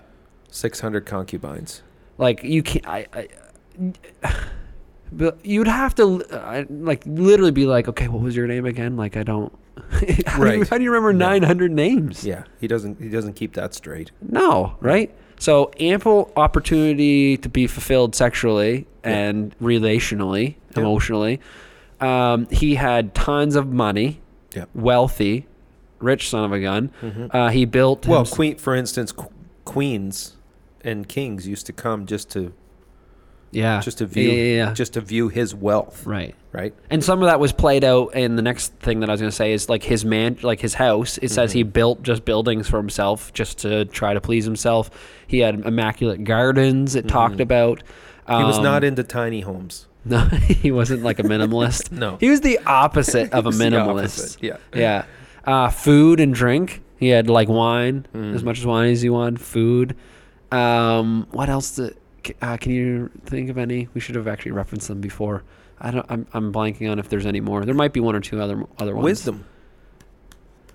six 0.50 0.80
hundred 0.80 1.04
concubines. 1.04 1.82
Like 2.16 2.42
you 2.44 2.62
can't. 2.62 2.86
I, 2.88 3.06
I, 3.12 4.34
but 5.16 5.38
you'd 5.44 5.68
have 5.68 5.94
to 5.96 6.24
I, 6.32 6.66
like 6.68 7.02
literally 7.06 7.50
be 7.52 7.66
like, 7.66 7.88
okay, 7.88 8.08
what 8.08 8.22
was 8.22 8.34
your 8.36 8.46
name 8.46 8.66
again? 8.66 8.96
Like 8.96 9.16
I 9.16 9.22
don't. 9.22 9.52
how, 9.90 9.98
do 10.00 10.06
you, 10.06 10.22
Right. 10.38 10.68
how 10.68 10.78
do 10.78 10.84
you 10.84 10.90
remember 10.90 11.12
No. 11.12 11.26
nine 11.26 11.42
hundred 11.42 11.72
names? 11.72 12.24
Yeah, 12.24 12.44
he 12.60 12.66
doesn't 12.68 13.00
he 13.00 13.08
doesn't 13.08 13.34
keep 13.34 13.54
that 13.54 13.74
straight. 13.74 14.10
No, 14.22 14.76
right? 14.80 15.14
So 15.38 15.70
ample 15.80 16.32
opportunity 16.36 17.36
to 17.38 17.48
be 17.48 17.66
fulfilled 17.66 18.14
sexually 18.14 18.86
Yeah. 19.04 19.10
and 19.10 19.58
relationally, 19.60 20.56
Yeah. 20.74 20.80
emotionally. 20.82 21.40
Um, 22.00 22.46
he 22.50 22.76
had 22.76 23.14
tons 23.14 23.56
of 23.56 23.72
money, 23.72 24.20
Yeah. 24.54 24.64
wealthy, 24.74 25.46
rich 26.00 26.28
son 26.30 26.44
of 26.44 26.52
a 26.52 26.60
gun. 26.60 26.90
Mhm. 27.02 27.30
Uh, 27.34 27.48
he 27.48 27.64
built. 27.64 28.06
Well, 28.06 28.24
queen, 28.24 28.56
for 28.56 28.74
instance, 28.74 29.10
qu- 29.12 29.28
queens 29.64 30.36
and 30.82 31.08
kings 31.08 31.48
used 31.48 31.66
to 31.66 31.72
come 31.72 32.06
just 32.06 32.30
to 32.32 32.52
yeah, 33.54 33.80
just 33.80 33.98
to 33.98 34.06
view 34.06 34.30
yeah, 34.30 34.66
yeah. 34.66 34.72
just 34.72 34.94
to 34.94 35.00
view 35.00 35.28
his 35.28 35.54
wealth, 35.54 36.04
right. 36.06 36.34
right? 36.52 36.74
And 36.90 37.02
some 37.04 37.22
of 37.22 37.26
that 37.28 37.38
was 37.40 37.52
played 37.52 37.84
out. 37.84 38.10
And 38.14 38.36
the 38.36 38.42
next 38.42 38.72
thing 38.74 39.00
that 39.00 39.08
I 39.08 39.12
was 39.12 39.20
going 39.20 39.30
to 39.30 39.36
say 39.36 39.52
is 39.52 39.68
like 39.68 39.82
his 39.82 40.04
man, 40.04 40.38
like 40.42 40.60
his 40.60 40.74
house. 40.74 41.18
It 41.18 41.30
says 41.30 41.52
he 41.52 41.64
Mhm. 41.64 41.72
built 41.72 42.02
just 42.02 42.24
buildings 42.24 42.68
for 42.68 42.76
himself, 42.78 43.32
just 43.32 43.58
to 43.58 43.84
try 43.86 44.14
to 44.14 44.20
please 44.20 44.44
himself. 44.44 44.90
He 45.26 45.38
had 45.40 45.54
immaculate 45.66 46.24
gardens. 46.24 46.94
It 46.94 47.08
talked 47.08 47.36
Mhm. 47.36 47.40
about. 47.40 47.82
he 48.26 48.32
was 48.44 48.56
Um, 48.58 48.64
not 48.64 48.84
into 48.84 49.02
tiny 49.02 49.40
homes. 49.42 49.86
No, 50.06 50.18
he 50.20 50.70
wasn't 50.70 51.02
like 51.02 51.18
a 51.18 51.22
minimalist. 51.22 51.90
No, 51.98 52.18
he 52.20 52.28
was 52.28 52.42
the 52.42 52.58
opposite 52.66 53.32
of 53.32 53.46
a 53.46 53.50
minimalist. 53.62 54.36
Yeah, 54.42 54.56
Yeah. 54.74 55.04
Uh, 55.46 55.68
food 55.70 56.20
and 56.20 56.34
drink. 56.34 56.82
He 56.98 57.08
had 57.08 57.28
like 57.30 57.48
wine, 57.48 58.06
Mm. 58.14 58.34
as 58.34 58.42
much 58.44 58.58
as 58.58 58.66
wine 58.66 58.90
as 58.92 59.00
he 59.02 59.08
wanted. 59.10 59.40
Food. 59.40 59.94
Um, 60.52 61.26
what 61.32 61.48
else? 61.48 61.66
C- 61.72 61.90
uh, 62.42 62.56
can 62.56 62.72
you 62.72 63.10
think 63.26 63.50
of 63.50 63.58
any? 63.58 63.88
We 63.94 64.00
should 64.00 64.14
have 64.14 64.28
actually 64.28 64.52
referenced 64.52 64.88
them 64.88 65.00
before. 65.00 65.42
I 65.80 65.90
don't. 65.90 66.06
I'm, 66.08 66.26
I'm 66.32 66.52
blanking 66.52 66.90
on 66.90 66.98
if 66.98 67.08
there's 67.08 67.26
any 67.26 67.40
more. 67.40 67.64
There 67.64 67.74
might 67.74 67.92
be 67.92 68.00
one 68.00 68.14
or 68.14 68.20
two 68.20 68.40
other 68.40 68.64
other 68.78 68.94
ones. 68.94 69.04
Wisdom. 69.04 69.44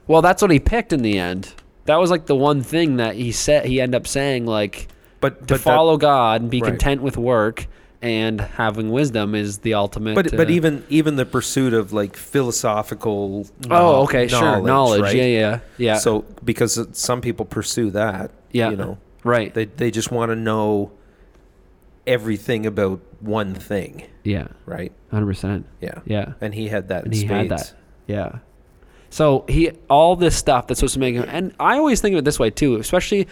Well, 0.07 0.21
that's 0.21 0.41
what 0.41 0.51
he 0.51 0.59
picked 0.59 0.91
in 0.93 1.01
the 1.01 1.17
end. 1.19 1.53
That 1.85 1.97
was 1.99 2.11
like 2.11 2.25
the 2.25 2.35
one 2.35 2.61
thing 2.63 2.97
that 2.97 3.15
he 3.15 3.31
said. 3.31 3.65
He 3.65 3.79
ended 3.81 3.99
up 4.01 4.07
saying 4.07 4.45
like 4.45 4.87
But 5.21 5.35
to 5.35 5.39
but 5.39 5.47
that- 5.47 5.59
follow 5.59 5.97
God 5.97 6.41
and 6.41 6.49
be 6.51 6.61
Right. 6.61 6.69
content 6.69 7.01
with 7.01 7.17
work 7.17 7.67
and 8.01 8.39
having 8.39 8.91
wisdom 8.91 9.35
is 9.35 9.59
the 9.59 9.73
ultimate. 9.73 10.15
But 10.15 10.31
but 10.35 10.47
uh, 10.47 10.51
even 10.51 10.85
even 10.89 11.15
the 11.15 11.25
pursuit 11.25 11.73
of 11.73 11.91
like 11.93 12.15
philosophical. 12.15 13.45
oh, 13.69 14.03
okay, 14.03 14.27
sure, 14.27 14.61
knowledge, 14.61 15.01
right? 15.01 15.15
yeah, 15.15 15.25
yeah, 15.25 15.59
yeah. 15.77 15.97
So 15.97 16.25
because 16.43 16.87
some 16.93 17.21
people 17.21 17.45
pursue 17.45 17.89
that, 17.91 18.31
yeah, 18.51 18.69
you 18.71 18.77
know, 18.77 18.97
right, 19.23 19.53
they 19.53 19.65
they 19.65 19.91
just 19.91 20.11
want 20.11 20.29
to 20.31 20.35
know 20.35 20.91
everything 22.09 22.65
about 22.65 22.99
one 23.21 23.53
thing, 23.53 24.03
yeah, 24.23 24.47
right? 24.65 24.91
hundred 25.11 25.27
percent, 25.27 25.65
Yeah. 25.79 25.99
yeah. 26.05 26.33
And 26.41 26.53
he 26.53 26.67
had 26.67 26.89
that 26.89 27.05
and 27.05 27.13
he 27.13 27.21
spades. 27.21 27.31
had 27.31 27.49
that. 27.49 27.73
Yeah. 28.07 28.39
So 29.11 29.45
he 29.47 29.71
all 29.89 30.15
this 30.15 30.35
stuff 30.35 30.67
that's 30.67 30.79
supposed 30.79 30.95
to 30.95 30.99
make 30.99 31.15
him, 31.15 31.25
and 31.27 31.53
I 31.59 31.77
always 31.77 32.01
think 32.01 32.13
of 32.13 32.19
it 32.19 32.25
this 32.25 32.39
way 32.39 32.49
too. 32.49 32.75
Especially, 32.75 33.27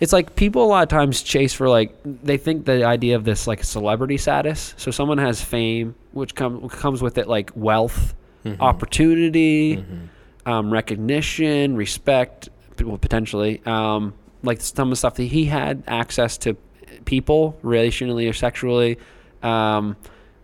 it's 0.00 0.12
like 0.12 0.34
people 0.36 0.64
a 0.64 0.66
lot 0.66 0.82
of 0.82 0.88
times 0.88 1.22
chase 1.22 1.52
for 1.52 1.68
like 1.68 1.94
they 2.04 2.36
think 2.36 2.64
the 2.66 2.84
idea 2.84 3.16
of 3.16 3.24
this 3.24 3.46
like 3.46 3.62
celebrity 3.64 4.16
status. 4.16 4.74
So 4.76 4.90
someone 4.90 5.18
has 5.18 5.42
fame, 5.42 5.94
which 6.12 6.34
come, 6.34 6.68
comes 6.68 7.02
with 7.02 7.18
it 7.18 7.28
like 7.28 7.50
wealth, 7.54 8.14
Mhm. 8.44 8.56
opportunity, 8.60 9.76
Mhm. 9.76 10.50
um, 10.50 10.72
recognition, 10.72 11.76
respect, 11.76 12.48
well, 12.82 12.98
potentially. 12.98 13.60
Um, 13.66 14.14
like 14.42 14.60
some 14.62 14.88
of 14.88 14.90
the 14.90 14.96
stuff 14.96 15.14
that 15.16 15.24
he 15.24 15.44
had 15.44 15.82
access 15.86 16.38
to 16.38 16.56
people, 17.04 17.58
relationally 17.62 18.28
or 18.28 18.32
sexually, 18.32 18.98
um, 19.42 19.96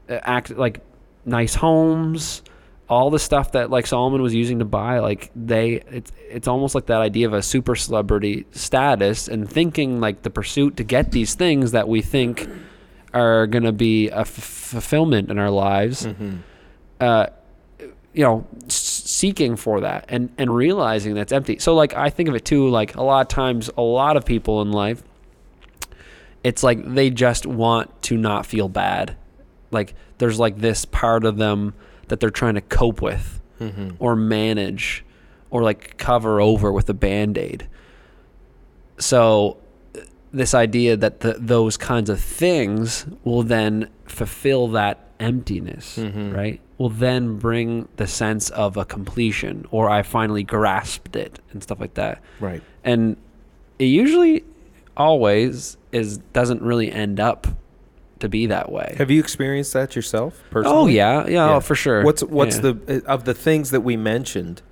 uh, 0.09 0.19
act 0.23 0.51
like 0.51 0.81
nice 1.25 1.55
homes, 1.55 2.43
all 2.89 3.11
the 3.11 3.19
stuff 3.19 3.53
that 3.53 3.69
like 3.71 3.87
Solomon 3.87 4.23
was 4.23 4.35
using 4.35 4.61
to 4.61 4.65
buy. 4.65 5.01
Like 5.01 5.31
they, 5.35 5.83
it's 5.91 6.13
it's 6.31 6.49
almost 6.49 6.75
like 6.75 6.87
that 6.87 7.01
idea 7.01 7.27
of 7.27 7.33
a 7.35 7.43
super 7.43 7.75
celebrity 7.75 8.47
status 8.53 9.27
and 9.29 9.49
thinking 9.51 10.01
like 10.01 10.23
the 10.23 10.31
pursuit 10.31 10.77
to 10.77 10.85
get 10.85 11.11
these 11.13 11.35
things 11.35 11.73
that 11.73 11.89
we 11.89 12.01
think 12.03 12.49
are 13.13 13.47
gonna 13.47 13.73
be 13.73 14.09
a 14.11 14.21
f- 14.21 14.29
fulfillment 14.29 15.31
in 15.31 15.39
our 15.39 15.51
lives 15.51 16.07
Mhm. 16.07 16.39
uh, 17.01 17.27
you 18.13 18.23
know, 18.23 18.47
s- 18.67 18.75
seeking 18.75 19.57
for 19.57 19.81
that 19.81 20.05
and 20.09 20.31
and 20.39 20.55
realizing 20.55 21.15
that's 21.15 21.33
empty. 21.33 21.59
So 21.59 21.75
like 21.75 21.95
I 21.95 22.09
think 22.11 22.29
of 22.29 22.35
it 22.35 22.45
too. 22.45 22.69
Like 22.69 22.95
a 22.97 23.03
lot 23.03 23.21
of 23.23 23.29
times, 23.29 23.69
a 23.77 23.83
lot 23.83 24.17
of 24.17 24.25
people 24.25 24.63
in 24.63 24.71
life, 24.73 25.03
it's 26.49 26.63
like 26.63 26.79
they 26.95 27.11
just 27.11 27.45
want 27.47 27.87
to 28.03 28.17
not 28.17 28.47
feel 28.47 28.69
bad. 28.69 29.17
Like 29.71 29.95
there's 30.19 30.39
like 30.39 30.57
this 30.59 30.85
part 30.85 31.25
of 31.25 31.37
them 31.39 31.75
that 32.09 32.21
they're 32.21 32.31
trying 32.43 32.55
to 32.55 32.61
cope 32.61 33.03
with 33.03 33.41
Mhm. 33.61 33.97
or 33.99 34.15
manage 34.17 35.05
or 35.51 35.63
like 35.63 35.97
cover 35.99 36.41
over 36.41 36.71
with 36.73 36.89
a 36.91 36.95
band-aid 36.95 37.67
so 38.99 39.57
uh, 39.97 40.01
this 40.33 40.55
idea 40.55 40.97
that 40.97 41.21
the, 41.21 41.37
those 41.39 41.77
kinds 41.77 42.11
of 42.11 42.21
things 42.21 43.07
will 43.25 43.43
then 43.43 43.89
fulfill 44.07 44.69
that 44.69 44.99
emptiness 45.19 45.99
Mhm. 45.99 46.37
right 46.37 46.61
will 46.79 46.91
then 46.91 47.39
bring 47.39 47.89
the 47.97 48.07
sense 48.07 48.51
of 48.51 48.77
a 48.77 48.85
completion 48.85 49.65
or 49.71 49.89
i 49.89 50.03
finally 50.03 50.43
grasped 50.43 51.17
it 51.17 51.41
and 51.53 51.63
stuff 51.63 51.81
like 51.81 51.95
that 51.95 52.21
Right. 52.41 52.63
and 52.85 53.17
it 53.79 53.87
usually 53.87 54.45
always 54.97 55.77
is 55.93 56.19
doesn't 56.33 56.63
really 56.63 56.91
end 56.91 57.21
up 57.21 57.47
to 58.19 58.29
be 58.29 58.47
that 58.47 58.73
way 58.73 58.95
Have 58.99 59.11
you 59.11 59.21
experienced 59.21 59.73
that 59.75 59.95
yourself 59.95 60.43
personally? 60.51 60.77
oh 60.79 60.87
yeah, 60.87 61.25
yeah 61.25 61.29
Yeah. 61.29 61.55
Oh, 61.57 61.61
for 61.61 61.75
sure 61.75 62.03
What's 62.03 62.23
what's 62.23 62.57
Yeah. 62.57 62.73
the 62.73 63.03
uh, 63.07 63.13
of 63.13 63.25
the 63.25 63.35
things 63.35 63.71
that 63.71 63.83
we 63.83 63.97
mentioned? 63.97 64.63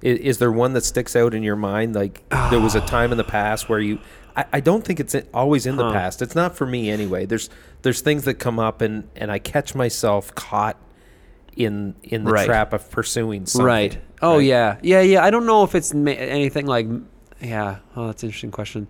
Is, 0.00 0.18
is 0.20 0.38
there 0.38 0.52
one 0.52 0.72
that 0.74 0.84
sticks 0.84 1.14
out 1.16 1.34
in 1.34 1.42
your 1.42 1.56
mind? 1.56 1.94
Like 1.94 2.22
there 2.50 2.60
was 2.60 2.74
a 2.74 2.82
ah. 2.82 2.86
time 2.86 3.10
in 3.12 3.18
the 3.18 3.24
past 3.24 3.68
where 3.68 3.80
you. 3.80 3.98
I, 4.36 4.44
I 4.54 4.60
don't 4.60 4.84
think 4.84 5.00
it's 5.00 5.16
always 5.34 5.66
in 5.66 5.76
the 5.76 5.84
Huh. 5.84 5.92
past. 5.92 6.22
It's 6.22 6.36
not 6.36 6.56
for 6.56 6.66
me 6.66 6.88
anyway. 6.88 7.26
There's 7.26 7.50
there's 7.82 8.00
things 8.00 8.24
that 8.24 8.34
come 8.34 8.58
up 8.58 8.80
and 8.80 9.08
and 9.16 9.30
I 9.32 9.38
catch 9.38 9.74
myself 9.74 10.32
caught 10.34 10.76
in 11.56 11.94
in 12.04 12.24
the 12.24 12.30
Right. 12.30 12.46
trap 12.46 12.72
of 12.72 12.88
pursuing 12.90 13.46
something. 13.46 13.66
Right. 13.66 13.98
Oh 14.22 14.36
right? 14.36 14.44
yeah, 14.46 14.78
yeah, 14.82 15.00
yeah. 15.00 15.24
I 15.24 15.30
don't 15.30 15.46
know 15.46 15.64
if 15.64 15.74
it's 15.74 15.92
ma- 15.92 16.12
anything 16.12 16.66
like, 16.66 16.86
yeah. 17.40 17.78
Oh, 17.96 18.06
that's 18.06 18.22
an 18.22 18.28
interesting 18.28 18.52
question. 18.52 18.86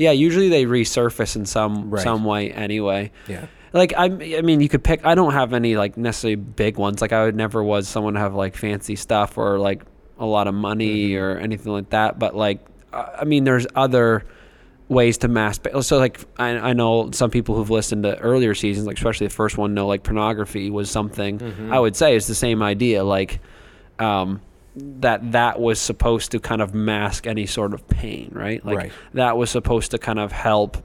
Yeah, 0.00 0.12
usually 0.12 0.48
they 0.48 0.64
resurface 0.64 1.36
in 1.36 1.44
some 1.44 1.90
Right. 1.90 2.02
some 2.02 2.24
way 2.24 2.50
anyway. 2.50 3.12
Yeah. 3.28 3.46
Like 3.72 3.92
I, 3.96 4.04
I 4.38 4.40
mean, 4.42 4.60
you 4.60 4.68
could 4.68 4.82
pick. 4.82 5.04
I 5.04 5.14
don't 5.14 5.32
have 5.34 5.52
any 5.52 5.76
like 5.76 5.96
necessarily 5.98 6.36
big 6.36 6.78
ones. 6.78 7.00
Like 7.02 7.12
I 7.12 7.24
would 7.24 7.36
never 7.36 7.62
was 7.62 7.86
someone 7.86 8.14
to 8.14 8.20
have 8.20 8.34
like 8.34 8.56
fancy 8.56 8.96
stuff 8.96 9.36
or 9.36 9.58
like 9.58 9.82
a 10.18 10.24
lot 10.26 10.48
of 10.48 10.54
money 10.54 11.10
Mm-hmm. 11.10 11.22
or 11.22 11.36
anything 11.38 11.72
like 11.72 11.90
that. 11.90 12.18
But 12.18 12.34
like, 12.34 12.64
I 12.92 13.24
mean, 13.24 13.44
there's 13.44 13.66
other 13.74 14.24
ways 14.88 15.18
to 15.18 15.28
mask. 15.28 15.66
So 15.82 15.98
like, 15.98 16.18
I, 16.38 16.48
I 16.70 16.72
know 16.72 17.10
some 17.12 17.30
people 17.30 17.54
who've 17.54 17.70
listened 17.70 18.02
to 18.02 18.18
earlier 18.18 18.54
seasons, 18.54 18.86
like 18.86 18.96
especially 18.96 19.28
the 19.28 19.34
first 19.34 19.56
one, 19.58 19.72
know 19.74 19.86
like 19.86 20.02
pornography 20.02 20.68
was 20.70 20.90
something. 20.90 21.38
Mhm. 21.38 21.72
I 21.72 21.78
would 21.78 21.94
say 21.94 22.16
is 22.16 22.26
the 22.26 22.34
same 22.34 22.62
idea. 22.62 23.04
Like, 23.04 23.38
um, 24.00 24.40
that 24.76 25.32
that 25.32 25.60
was 25.60 25.80
supposed 25.80 26.30
to 26.32 26.40
kind 26.40 26.62
of 26.62 26.74
mask 26.74 27.26
any 27.26 27.46
sort 27.46 27.74
of 27.74 27.86
pain, 27.88 28.30
right? 28.32 28.64
Like 28.64 28.76
Right. 28.76 28.92
that 29.14 29.36
was 29.36 29.50
supposed 29.50 29.90
to 29.92 29.98
kind 29.98 30.18
of 30.18 30.32
help 30.32 30.76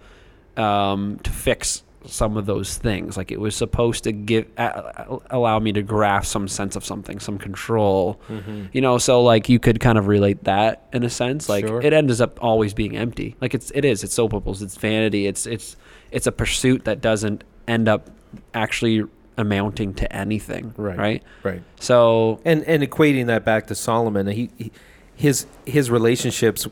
um, 0.57 1.19
to 1.23 1.29
fix 1.31 1.83
some 2.05 2.37
of 2.37 2.45
those 2.45 2.77
things. 2.77 3.17
Like 3.17 3.31
it 3.31 3.39
was 3.39 3.55
supposed 3.55 4.03
to 4.05 4.11
give 4.11 4.45
a 4.57 5.17
allow 5.31 5.57
me 5.59 5.71
to 5.73 5.81
grasp 5.81 6.31
some 6.31 6.47
sense 6.47 6.75
of 6.75 6.85
something, 6.85 7.19
some 7.19 7.37
control. 7.39 8.19
Mhm. 8.29 8.69
You 8.73 8.81
know, 8.81 8.97
so 8.99 9.21
like 9.23 9.49
you 9.49 9.59
could 9.59 9.79
kind 9.79 9.97
of 9.97 10.07
relate 10.07 10.43
that 10.43 10.87
in 10.93 11.03
a 11.03 11.09
sense. 11.09 11.49
Like 11.49 11.67
Sure. 11.67 11.81
it 11.81 11.93
ends 11.93 12.21
up 12.21 12.37
always 12.43 12.73
being 12.75 12.95
empty. 12.95 13.35
Like 13.41 13.53
it's 13.55 13.71
it 13.75 13.83
is. 13.85 14.03
It's 14.03 14.13
soap 14.13 14.31
bubbles. 14.31 14.61
It's 14.61 14.77
vanity. 14.77 15.25
It's 15.27 15.45
it's 15.47 15.75
it's 16.11 16.27
a 16.27 16.31
pursuit 16.31 16.85
that 16.85 17.01
doesn't 17.01 17.43
end 17.67 17.87
up 17.89 18.09
actually 18.53 19.03
amounting 19.37 19.93
to 19.95 20.15
anything. 20.15 20.73
Right. 20.77 20.97
Right. 20.97 21.23
Right. 21.43 21.61
So 21.79 22.39
And 22.45 22.63
and 22.63 22.83
equating 22.83 23.27
that 23.27 23.43
back 23.45 23.67
to 23.67 23.75
Solomon, 23.75 24.27
he, 24.27 24.49
he 24.57 24.71
his 25.15 25.45
his 25.65 25.89
relationships 25.91 26.67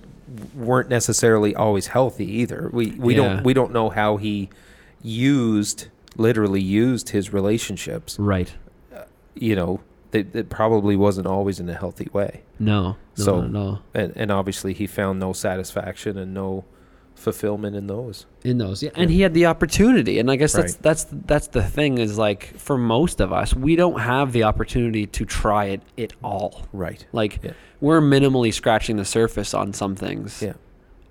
weren't 0.56 0.90
necessarily 0.90 1.56
always 1.56 1.88
healthy 1.88 2.26
either. 2.42 2.70
We 2.74 2.92
we 2.92 3.16
Yeah. 3.16 3.22
don't 3.36 3.44
we 3.44 3.54
don't 3.54 3.72
know 3.74 3.90
how 3.90 4.18
he 4.18 4.50
used 5.02 5.88
literally 6.16 6.62
used 6.62 7.10
his 7.10 7.34
relationships. 7.34 8.18
right. 8.20 8.54
Uh, 8.96 9.04
you 9.36 9.56
know, 9.56 9.82
it 10.12 10.48
probably 10.50 10.96
wasn't 10.96 11.26
always 11.26 11.60
in 11.60 11.68
a 11.70 11.74
healthy 11.74 12.08
way. 12.14 12.44
No. 12.60 12.82
No. 13.18 13.24
So- 13.26 13.42
no. 13.42 13.48
no. 13.48 13.80
And 13.94 14.14
and 14.16 14.32
obviously 14.32 14.74
he 14.74 14.88
found 14.88 15.20
no 15.20 15.34
satisfaction 15.34 16.18
and 16.18 16.34
no 16.34 16.66
fulfillment 17.16 17.76
in 17.76 17.88
those. 17.88 18.26
in 18.44 18.58
those 18.58 18.84
yeah 18.84 18.90
and 18.96 19.10
he 19.10 19.22
had 19.22 19.34
the 19.34 19.46
opportunity 19.46 20.20
and 20.20 20.30
i 20.30 20.36
guess 20.36 20.52
that's 20.54 20.74
Right. 20.74 20.82
that's 20.82 21.06
that's 21.26 21.48
the 21.48 21.64
thing 21.64 21.98
is 21.98 22.18
like 22.18 22.58
for 22.58 22.78
most 22.78 23.22
of 23.22 23.32
us 23.32 23.54
we 23.56 23.76
don't 23.78 24.00
have 24.02 24.34
the 24.34 24.44
opportunity 24.44 25.06
to 25.08 25.24
try 25.26 25.66
it 25.66 25.82
at 25.98 26.14
all 26.24 26.64
Right. 26.74 27.06
like 27.14 27.40
Yeah. 27.42 27.52
we're 27.80 28.02
minimally 28.02 28.54
scratching 28.54 28.98
the 28.98 29.06
surface 29.06 29.54
on 29.54 29.72
some 29.74 29.96
things 29.96 30.42
Yeah. 30.42 30.54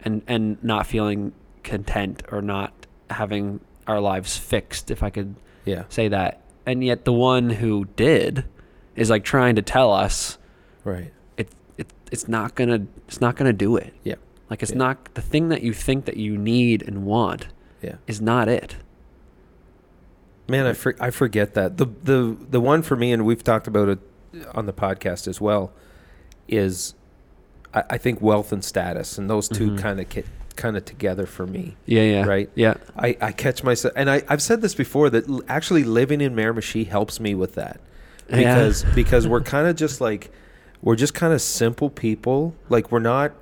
and 0.04 0.23
and 0.26 0.62
not 0.62 0.87
feeling 0.87 1.32
content 1.62 2.23
or 2.30 2.42
not 2.42 2.73
having 3.09 3.61
our 3.87 4.00
lives 4.00 4.37
fixed 4.37 4.90
if 4.90 5.02
i 5.02 5.09
could 5.11 5.35
Yeah. 5.64 5.85
say 5.88 6.09
that 6.09 6.42
and 6.66 6.85
yet 6.85 7.04
the 7.06 7.12
one 7.12 7.49
who 7.50 7.87
did 7.97 8.44
is 8.97 9.09
like 9.09 9.25
trying 9.25 9.54
to 9.56 9.62
tell 9.62 9.92
us 9.92 10.37
Right. 10.85 11.11
it, 11.38 11.49
it 11.78 11.90
it's 12.11 12.28
not 12.28 12.54
gonna 12.54 12.87
it's 13.09 13.21
not 13.21 13.37
gonna 13.37 13.52
do 13.54 13.76
it 13.76 13.94
Yeah. 14.04 14.16
Like 14.52 14.62
it's 14.62 14.73
Yeah. 14.73 14.78
not 14.87 15.14
the 15.14 15.23
thing 15.23 15.49
that 15.49 15.62
you 15.62 15.73
think 15.73 16.04
that 16.04 16.16
you 16.16 16.37
need 16.37 16.82
and 16.88 17.04
want 17.04 17.49
Yeah. 17.82 17.97
is 18.06 18.21
not 18.21 18.49
it 18.49 18.76
Man, 20.49 20.66
I 20.66 20.73
for, 20.73 20.94
I 21.00 21.11
forget 21.11 21.54
that 21.54 21.76
the 21.78 21.87
the 22.02 22.37
the 22.50 22.61
one 22.61 22.82
for 22.82 22.97
me, 22.97 23.12
and 23.12 23.25
we've 23.25 23.44
talked 23.44 23.66
about 23.66 23.88
it 23.88 23.99
on 24.54 24.66
the 24.66 24.73
podcast 24.73 25.28
as 25.28 25.40
well, 25.40 25.73
is 26.49 26.94
I, 27.73 27.85
I 27.90 27.99
think 27.99 28.21
wealth 28.21 28.52
and 28.52 28.62
status, 28.62 29.16
and 29.18 29.30
those 29.30 29.49
2 29.49 29.71
Mhm. 29.71 29.78
kind 29.78 30.00
of 30.00 30.06
kind 30.56 30.76
of 30.76 30.85
together 30.85 31.26
for 31.26 31.47
me. 31.47 31.76
Yeah, 31.87 32.02
yeah. 32.02 32.25
Right. 32.26 32.50
Yeah. 32.54 32.75
I, 32.97 33.16
I 33.21 33.32
catch 33.32 33.62
myself, 33.64 33.94
and 33.97 34.11
I, 34.11 34.23
I've 34.28 34.42
said 34.42 34.61
this 34.62 34.75
before 34.75 35.09
that 35.11 35.26
l- 35.28 35.42
actually 35.49 35.85
living 35.85 36.21
in 36.21 36.35
Miramichi 36.35 36.87
helps 36.88 37.21
me 37.21 37.35
with 37.35 37.54
that 37.54 37.80
Yeah. 38.28 38.37
because 38.38 38.85
because 38.94 39.26
we're 39.28 39.40
kind 39.54 39.68
of 39.68 39.76
just 39.76 40.00
like 40.00 40.30
we're 40.82 40.97
just 40.97 41.14
kind 41.14 41.32
of 41.32 41.40
simple 41.40 41.88
people. 41.88 42.54
Like 42.68 42.90
we're 42.90 42.99
not 42.99 43.32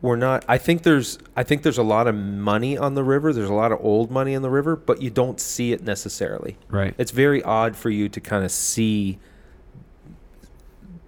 we're 0.00 0.16
not. 0.16 0.44
I 0.48 0.58
think 0.58 0.82
there's 0.82 1.18
I 1.36 1.42
think 1.42 1.62
there's 1.62 1.78
a 1.78 1.82
lot 1.82 2.06
of 2.06 2.14
money 2.14 2.78
on 2.78 2.94
the 2.94 3.04
river. 3.04 3.32
There's 3.32 3.50
a 3.50 3.54
lot 3.54 3.72
of 3.72 3.78
old 3.82 4.10
money 4.10 4.34
in 4.34 4.42
the 4.42 4.50
river, 4.50 4.76
but 4.76 5.02
you 5.02 5.10
don't 5.10 5.40
see 5.40 5.72
it 5.72 5.82
necessarily. 5.82 6.56
Right. 6.68 6.94
It's 6.98 7.10
very 7.10 7.42
odd 7.42 7.76
for 7.76 7.90
you 7.90 8.08
to 8.08 8.20
kind 8.20 8.44
of 8.44 8.50
see 8.50 9.18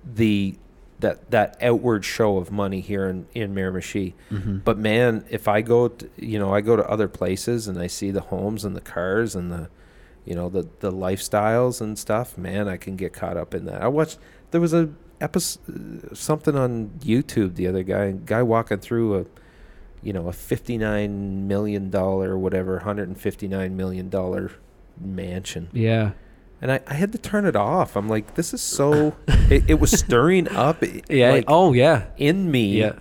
the 0.05 0.57
that 1.01 1.31
that 1.31 1.57
outward 1.63 2.05
show 2.05 2.37
of 2.37 2.51
money 2.51 2.81
here 2.81 3.09
in 3.09 3.27
in 3.35 3.55
Miramichi. 3.55 4.15
Mm-hmm. 4.31 4.59
But 4.59 4.79
man, 4.79 5.25
if 5.31 5.49
I 5.49 5.63
go, 5.63 5.89
to, 5.89 6.11
you 6.17 6.39
know, 6.39 6.55
I 6.55 6.61
go 6.61 6.77
to 6.77 6.89
other 6.89 7.09
places 7.09 7.69
and 7.69 7.79
I 7.79 7.87
see 7.87 8.11
the 8.11 8.21
homes 8.21 8.65
and 8.65 8.77
the 8.77 8.81
cars 8.81 9.35
and 9.35 9.51
the, 9.51 9.69
you 10.25 10.35
know, 10.35 10.49
the 10.49 10.69
the 10.81 10.93
lifestyles 10.93 11.81
and 11.81 11.99
stuff. 11.99 12.37
Man, 12.37 12.69
I 12.69 12.77
can 12.77 12.97
get 12.97 13.13
caught 13.13 13.37
up 13.37 13.55
in 13.55 13.67
that. 13.67 13.83
I 13.83 13.89
watched. 13.89 14.19
There 14.51 14.61
was 14.61 14.75
a 14.75 14.91
episode, 15.21 16.17
something 16.17 16.57
on 16.57 16.91
YouTube 17.01 17.55
the 17.55 17.67
other 17.67 17.83
guy, 17.83 18.13
guy 18.13 18.43
walking 18.43 18.79
through 18.79 19.19
a, 19.21 19.25
you 20.03 20.13
know, 20.13 20.29
a 20.29 20.33
fifty 20.33 20.79
nine 20.79 21.47
million 21.49 21.91
dollar 21.91 22.39
whatever, 22.39 22.81
hundred 22.81 23.09
and 23.09 23.21
fifty 23.21 23.49
nine 23.49 23.77
million 23.77 24.09
dollar 24.09 24.53
mansion, 25.01 25.69
yeah, 25.73 26.13
and 26.61 26.73
I, 26.73 26.81
I 26.87 26.95
had 26.95 27.13
to 27.13 27.19
turn 27.19 27.47
it 27.47 27.57
off. 27.57 27.97
I'm 27.97 28.09
like, 28.09 28.35
this 28.35 28.53
is 28.55 28.61
so. 28.63 29.15
it, 29.29 29.65
it 29.69 29.81
was 29.81 29.91
stirring 29.91 30.49
up. 30.49 30.83
yeah. 31.09 31.33
like, 31.33 31.45
oh 31.49 31.73
yeah, 31.73 32.07
in 32.17 32.51
me 32.51 32.81
yeah, 32.81 32.95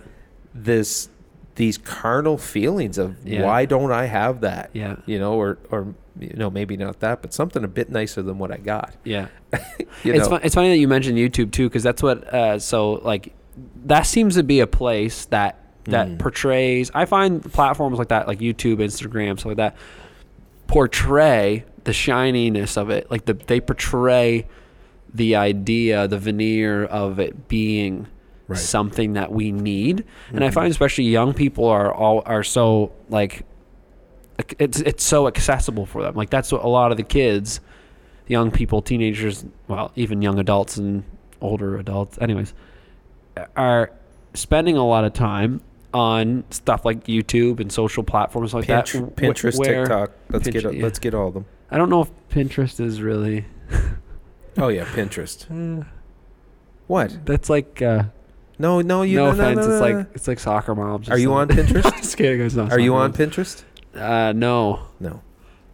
this 0.54 1.08
these 1.56 1.76
carnal 1.76 2.38
feelings 2.38 2.96
of 2.96 3.16
Yeah. 3.26 3.42
why 3.44 3.66
don't 3.66 3.92
I 3.92 4.06
have 4.06 4.40
that? 4.40 4.70
yeah, 4.72 4.96
You 5.06 5.18
know, 5.18 5.34
or 5.34 5.58
or 5.70 5.94
you 6.20 6.34
know, 6.34 6.50
maybe 6.50 6.76
not 6.76 7.00
that, 7.00 7.22
but 7.22 7.32
something 7.34 7.64
a 7.64 7.68
bit 7.68 7.90
nicer 7.90 8.22
than 8.22 8.38
what 8.38 8.50
I 8.52 8.56
got. 8.58 8.94
yeah. 9.04 9.28
You 10.04 10.14
it's 10.14 10.24
know, 10.24 10.30
fun, 10.30 10.40
it's 10.44 10.54
funny 10.54 10.68
that 10.70 10.78
you 10.78 10.88
mentioned 10.88 11.18
YouTube 11.18 11.52
too, 11.52 11.68
because 11.68 11.82
that's 11.82 12.02
what. 12.02 12.22
Uh, 12.32 12.58
so 12.58 12.92
like, 12.94 13.34
that 13.86 14.02
seems 14.06 14.36
to 14.36 14.42
be 14.42 14.60
a 14.60 14.66
place 14.66 15.24
that 15.26 15.56
that 15.84 16.08
Mm. 16.08 16.18
portrays. 16.18 16.90
I 16.94 17.04
find 17.06 17.42
platforms 17.52 17.98
like 17.98 18.08
that, 18.08 18.26
like 18.28 18.38
YouTube, 18.38 18.76
Instagram, 18.76 19.38
stuff 19.38 19.46
like 19.46 19.56
that, 19.56 19.76
portray 20.66 21.64
the 21.84 21.92
shininess 21.92 22.76
of 22.76 22.90
it. 22.90 23.10
Like 23.10 23.24
the 23.24 23.34
they 23.34 23.60
portray 23.60 24.46
the 25.12 25.36
idea, 25.36 26.06
the 26.06 26.18
veneer 26.18 26.84
of 26.84 27.18
it 27.18 27.48
being 27.48 28.06
Right. 28.46 28.58
something 28.58 29.12
that 29.14 29.30
we 29.32 29.52
need. 29.52 30.04
And 30.32 30.44
I 30.44 30.48
Mhm. 30.48 30.52
find 30.54 30.70
especially 30.70 31.04
young 31.04 31.32
people 31.34 31.66
are 31.66 31.92
all 31.92 32.22
are 32.26 32.42
so 32.42 32.92
like 33.08 33.44
it's 34.58 34.80
it's 34.80 35.04
so 35.04 35.26
accessible 35.26 35.86
for 35.86 36.02
them. 36.02 36.14
Like 36.14 36.30
that's 36.30 36.50
what 36.52 36.62
a 36.64 36.68
lot 36.68 36.90
of 36.90 36.96
the 36.96 37.02
kids, 37.02 37.60
young 38.26 38.50
people, 38.50 38.82
teenagers, 38.82 39.44
well, 39.68 39.92
even 39.96 40.22
young 40.22 40.38
adults 40.38 40.76
and 40.76 41.04
older 41.40 41.78
adults, 41.78 42.18
anyways, 42.20 42.52
are 43.56 43.92
spending 44.34 44.76
a 44.76 44.86
lot 44.86 45.04
of 45.04 45.12
time 45.12 45.60
on 45.92 46.44
stuff 46.50 46.84
like 46.84 47.04
YouTube 47.04 47.58
and 47.60 47.72
social 47.72 48.02
platforms 48.04 48.54
like 48.54 48.66
that. 48.66 48.86
Pinterest, 48.86 49.56
wh- 49.56 49.58
where- 49.58 49.80
TikTok. 49.84 50.12
Let's 50.30 50.48
Pinterest, 50.48 50.62
get 50.62 50.74
yeah. 50.74 50.82
let's 50.84 50.98
get 50.98 51.14
all 51.14 51.28
of 51.28 51.34
them. 51.34 51.46
I 51.70 51.78
don't 51.78 51.88
know 51.90 52.02
if 52.02 52.10
Pinterest 52.28 52.80
is 52.80 53.00
really. 53.02 53.44
Oh 54.58 54.68
yeah, 54.68 54.84
Pinterest. 54.84 55.46
Uh, 55.80 55.84
What? 56.86 57.24
that's 57.24 57.48
like. 57.48 57.80
Uh, 57.82 58.04
No, 58.58 58.80
no, 58.82 59.02
you. 59.02 59.16
no 59.16 59.30
no, 59.30 59.36
no, 59.36 59.42
offense, 59.42 59.66
no, 59.66 59.72
it's 59.72 59.80
like 59.80 60.06
it's 60.14 60.28
like 60.28 60.38
soccer 60.40 60.74
moms. 60.74 61.08
Are 61.08 61.16
you 61.18 61.32
on. 61.32 61.48
Pinterest? 61.48 61.82
Just 61.98 62.16
kidding. 62.16 62.40
It's 62.44 62.54
not 62.56 62.72
Are 62.72 62.78
you 62.80 62.94
on 62.94 63.10
moms. 63.12 63.16
Pinterest? 63.16 63.62
Uh, 63.94 64.32
no, 64.36 64.80
No. 65.00 65.22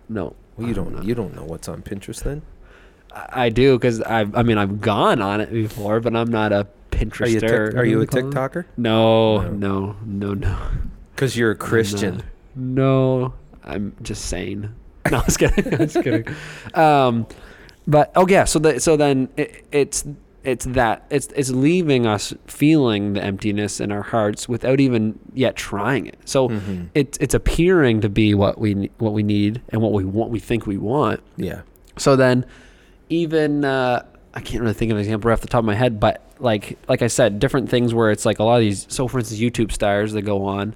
no. 0.09 0.35
Well, 0.57 0.67
you 0.69 0.75
don't. 0.75 1.05
You 1.05 1.15
don't 1.15 1.35
know 1.37 1.45
what's 1.45 1.69
on 1.69 1.83
Pinterest 1.83 2.23
then. 2.23 2.43
I 3.13 3.45
I 3.47 3.49
do 3.51 3.77
because 3.79 4.01
I. 4.03 4.21
I 4.35 4.43
mean, 4.43 4.57
I've 4.59 4.81
gone 4.81 5.21
on 5.21 5.41
it 5.43 5.51
before, 5.53 6.01
but 6.01 6.17
I'm 6.17 6.31
not 6.31 6.53
a 6.53 6.57
Are 6.57 6.61
you? 6.61 6.67
Pinterester. 6.91 7.67
Tic- 7.71 7.77
are 7.77 7.85
you 7.85 7.97
a 7.97 8.01
What 8.01 8.11
do 8.11 8.23
they 8.23 8.31
call 8.35 8.45
it? 8.47 8.51
TikToker? 8.53 8.65
No, 8.79 9.43
No. 9.51 9.97
no, 10.05 10.33
no. 10.35 10.57
Because 11.15 11.37
you're 11.37 11.51
a. 11.51 11.57
Christian. 11.57 12.23
No, 12.55 13.35
I'm 13.65 13.95
just 14.03 14.25
sane. 14.27 14.75
No, 15.11 15.19
I 15.19 15.25
was 15.25 15.37
kidding. 15.37 15.73
I 15.75 15.77
was 15.77 15.93
kidding. 15.93 16.25
Um, 16.75 17.27
but 17.87 18.11
oh 18.17 18.27
yeah, 18.27 18.43
so 18.45 18.59
the, 18.59 18.81
so 18.81 18.97
then 18.97 19.29
it, 19.37 19.65
it's 19.71 20.05
it's 20.47 20.65
that 20.67 21.05
it's 21.11 21.27
it's 21.37 21.51
leaving 21.51 22.07
us 22.07 22.33
feeling 22.47 23.13
the 23.15 23.23
emptiness 23.23 23.81
in 23.81 23.91
our 23.93 24.03
hearts 24.03 24.49
without 24.49 24.79
even 24.81 25.19
yet 25.35 25.57
trying 25.57 26.07
it. 26.07 26.17
So 26.25 26.49
Mhm. 26.49 26.89
it's 26.95 27.19
it's 27.19 27.35
appearing 27.35 28.01
to 28.03 28.09
be 28.09 28.33
what 28.33 28.59
we 28.59 28.91
what 28.99 29.13
we 29.13 29.23
need 29.23 29.61
and 29.71 29.83
what 29.83 29.93
we 29.93 30.05
want 30.05 30.31
we 30.31 30.39
think 30.41 30.67
we 30.67 30.77
want. 30.79 31.21
Yeah. 31.37 31.61
So 31.99 32.17
then, 32.17 32.47
even 33.09 33.65
uh, 33.65 34.03
I 34.35 34.41
can't 34.41 34.63
really 34.63 34.75
think 34.75 34.91
of 34.91 34.97
an 34.99 35.03
example 35.03 35.29
right 35.29 35.35
off 35.35 35.41
the 35.41 35.49
top 35.49 35.61
of 35.61 35.65
my 35.65 35.75
head, 35.75 35.99
but 36.01 36.23
like 36.39 36.79
like 36.89 37.03
I 37.03 37.07
said, 37.09 37.39
different 37.41 37.69
things 37.69 37.93
where 37.95 38.11
it's 38.11 38.25
like 38.27 38.39
a 38.39 38.45
lot 38.45 38.57
of 38.57 38.61
these. 38.61 38.87
So 38.89 39.09
for 39.09 39.19
instance, 39.19 39.41
YouTube 39.41 39.73
stars 39.73 40.13
that 40.13 40.23
go 40.23 40.45
on, 40.45 40.75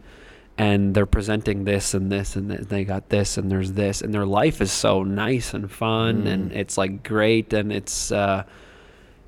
and 0.58 0.94
they're 0.94 1.06
presenting 1.06 1.64
this 1.64 1.94
and 1.94 2.10
this 2.10 2.36
and 2.36 2.50
th- 2.50 2.62
they 2.68 2.84
got 2.84 3.08
this 3.10 3.36
and 3.38 3.50
there's 3.50 3.72
this 3.72 4.00
and 4.02 4.12
their 4.12 4.26
life 4.26 4.60
is 4.60 4.72
so 4.72 5.02
nice 5.02 5.54
and 5.54 5.70
fun 5.70 6.26
and 6.26 6.50
Mm. 6.50 6.56
it's 6.56 6.76
like 6.76 7.02
great 7.02 7.52
and 7.52 7.72
it's 7.72 8.10
uh, 8.12 8.42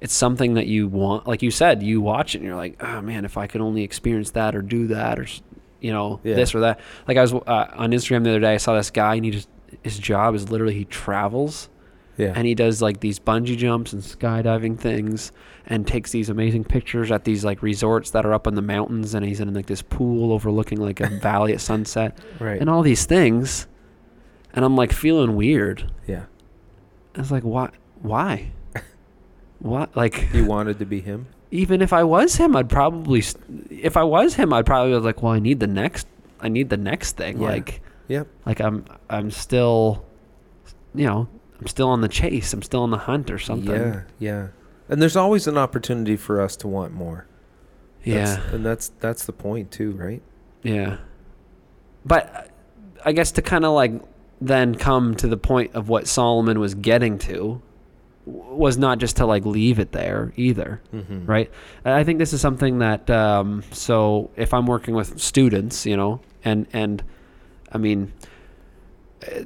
it's 0.02 0.12
something 0.12 0.54
that 0.54 0.66
you 0.66 0.88
want. 0.88 1.28
Like 1.28 1.42
you 1.42 1.52
said, 1.52 1.80
you 1.82 2.00
watch 2.00 2.34
it 2.34 2.38
and 2.38 2.46
you're 2.46 2.56
like, 2.56 2.82
oh 2.82 3.00
man, 3.00 3.24
if 3.24 3.38
I 3.38 3.46
could 3.46 3.60
only 3.60 3.82
experience 3.84 4.32
that 4.32 4.54
or 4.56 4.60
do 4.60 4.88
that 4.88 5.18
or 5.20 5.26
you 5.80 5.92
know 5.92 6.18
Yeah. 6.24 6.34
this 6.34 6.54
or 6.54 6.60
that. 6.60 6.80
Like 7.06 7.16
I 7.16 7.22
was 7.22 7.32
uh, 7.32 7.66
on 7.74 7.92
Instagram 7.92 8.24
the 8.24 8.30
other 8.30 8.40
day, 8.40 8.54
I 8.54 8.56
saw 8.56 8.74
this 8.74 8.90
guy 8.90 9.14
and 9.14 9.24
he 9.24 9.30
just 9.30 9.48
his 9.84 9.98
job 9.98 10.34
is 10.34 10.50
literally 10.50 10.74
he 10.74 10.84
travels 10.86 11.70
Yeah. 12.18 12.32
and 12.34 12.46
he 12.46 12.54
does 12.54 12.82
like 12.82 12.98
these 13.00 13.18
bungee 13.20 13.56
jumps 13.56 13.92
and 13.92 14.02
skydiving 14.02 14.76
things 14.78 15.30
and 15.66 15.86
takes 15.86 16.10
these 16.10 16.28
amazing 16.28 16.64
pictures 16.64 17.10
at 17.12 17.22
these 17.24 17.44
like 17.44 17.62
resorts 17.62 18.10
that 18.10 18.26
are 18.26 18.34
up 18.34 18.46
in 18.48 18.54
the 18.56 18.62
mountains 18.62 19.14
and 19.14 19.24
he's 19.24 19.38
in 19.40 19.54
like 19.54 19.66
this 19.66 19.82
pool 19.82 20.32
overlooking 20.32 20.78
like 20.80 21.00
a 21.00 21.08
valley 21.22 21.52
at 21.52 21.60
sunset 21.60 22.18
right. 22.40 22.60
and 22.60 22.68
all 22.68 22.82
these 22.82 23.06
things 23.06 23.66
and 24.52 24.64
i'm 24.64 24.76
like 24.76 24.92
feeling 24.92 25.36
weird 25.36 25.90
yeah. 26.06 26.24
i 27.14 27.20
was 27.20 27.30
like 27.30 27.44
why 27.44 27.70
why 28.02 28.50
what 29.62 29.96
like 29.96 30.28
You 30.34 30.44
wanted 30.44 30.78
to 30.80 30.84
be 30.86 31.00
him. 31.00 31.26
even 31.50 31.80
if 31.82 31.92
i 31.92 32.02
was 32.02 32.36
him 32.36 32.54
i'd 32.56 32.68
probably 32.68 33.22
if 33.70 33.96
i 33.96 34.02
was 34.02 34.34
him 34.34 34.52
i'd 34.52 34.66
probably 34.66 34.92
be 34.92 34.98
like 34.98 35.22
well 35.22 35.32
i 35.32 35.38
need 35.38 35.60
the 35.60 35.66
next 35.68 36.06
i 36.40 36.48
need 36.48 36.68
the 36.68 36.76
next 36.76 37.16
thing 37.16 37.40
Yeah. 37.40 37.48
like 37.48 37.80
yeah, 38.08 38.24
like 38.44 38.60
i'm 38.60 38.84
i'm 39.08 39.30
still 39.30 40.04
you 40.94 41.06
know 41.06 41.28
i'm 41.60 41.66
still 41.68 41.88
on 41.88 42.00
the 42.00 42.08
chase 42.08 42.52
i'm 42.52 42.62
still 42.62 42.82
on 42.82 42.90
the 42.90 42.98
hunt 42.98 43.30
or 43.30 43.38
something 43.38 43.70
Yeah. 43.70 44.02
Yeah. 44.18 44.48
And 44.88 45.00
there's 45.00 45.16
always 45.16 45.46
an 45.46 45.56
opportunity 45.56 46.16
for 46.16 46.40
us 46.40 46.54
to 46.56 46.68
want 46.68 46.92
more. 46.92 47.24
That's- 48.04 48.36
yeah 48.38 48.54
and 48.54 48.66
that's 48.66 48.88
that's 49.00 49.24
the 49.24 49.32
point 49.32 49.70
too, 49.70 49.92
right? 49.92 50.20
Yeah. 50.64 50.98
But 52.04 52.50
I 53.04 53.12
guess 53.12 53.30
to 53.32 53.42
kind 53.42 53.64
of 53.64 53.72
like 53.72 53.92
then 54.40 54.74
come 54.74 55.14
to 55.16 55.28
the 55.28 55.36
point 55.36 55.74
of 55.74 55.88
what 55.88 56.06
Solomon 56.08 56.58
was 56.60 56.74
getting 56.74 57.16
to 57.20 57.62
was 58.26 58.78
not 58.78 58.98
just 58.98 59.16
to 59.16 59.26
like 59.26 59.44
leave 59.44 59.78
it 59.78 59.92
there 59.92 60.32
either, 60.36 60.80
Mm-hmm. 60.94 61.26
right? 61.26 61.50
I 61.84 62.04
think 62.04 62.18
this 62.18 62.32
is 62.32 62.40
something 62.40 62.78
that 62.78 63.10
um, 63.10 63.62
so 63.72 64.30
if 64.36 64.54
I'm 64.54 64.66
working 64.66 64.94
with 64.94 65.18
students, 65.20 65.84
you 65.86 65.96
know, 65.96 66.20
and 66.44 66.66
and 66.72 67.02
I 67.72 67.78
mean 67.78 68.12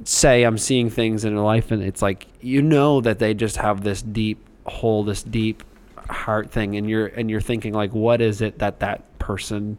say 0.05 0.43
I'm 0.43 0.57
seeing 0.57 0.89
things 0.89 1.23
in 1.23 1.35
their 1.35 1.43
life 1.43 1.69
and 1.71 1.83
it's 1.83 2.01
like 2.01 2.25
you 2.41 2.61
know 2.63 2.99
that 3.01 3.19
they 3.19 3.33
just 3.35 3.57
have 3.57 3.83
this 3.83 4.01
deep 4.01 4.43
hole, 4.65 5.03
this 5.03 5.21
deep 5.23 5.63
heart 6.09 6.49
thing 6.51 6.75
and 6.77 6.89
you're 6.89 7.07
and 7.07 7.29
you're 7.29 7.41
thinking 7.41 7.73
like 7.73 7.93
what 7.93 8.21
is 8.21 8.41
it 8.41 8.59
that 8.59 8.79
that 8.79 9.19
person 9.19 9.77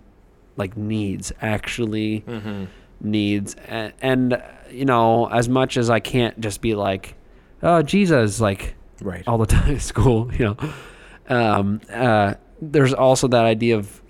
like 0.57 0.77
needs 0.77 1.33
actually 1.41 2.21
Mm-hmm. 2.29 2.65
needs 3.01 3.57
and, 3.67 3.93
and 4.03 4.43
you 4.71 4.85
know 4.85 5.27
as 5.31 5.49
much 5.49 5.77
as 5.79 5.89
i 5.89 6.01
can't 6.01 6.39
just 6.41 6.61
be 6.61 6.75
like 6.75 7.15
oh 7.63 7.81
jesus 7.81 8.41
like 8.41 8.75
Right. 9.03 9.23
all 9.27 9.39
the 9.39 9.47
time 9.47 9.75
at 9.77 9.83
school 9.83 10.33
you 10.35 10.45
know 10.47 10.57
um, 11.29 11.81
uh, 11.93 12.35
there's 12.61 12.93
also 12.95 13.29
that 13.29 13.45
idea 13.45 13.77
of 13.77 14.03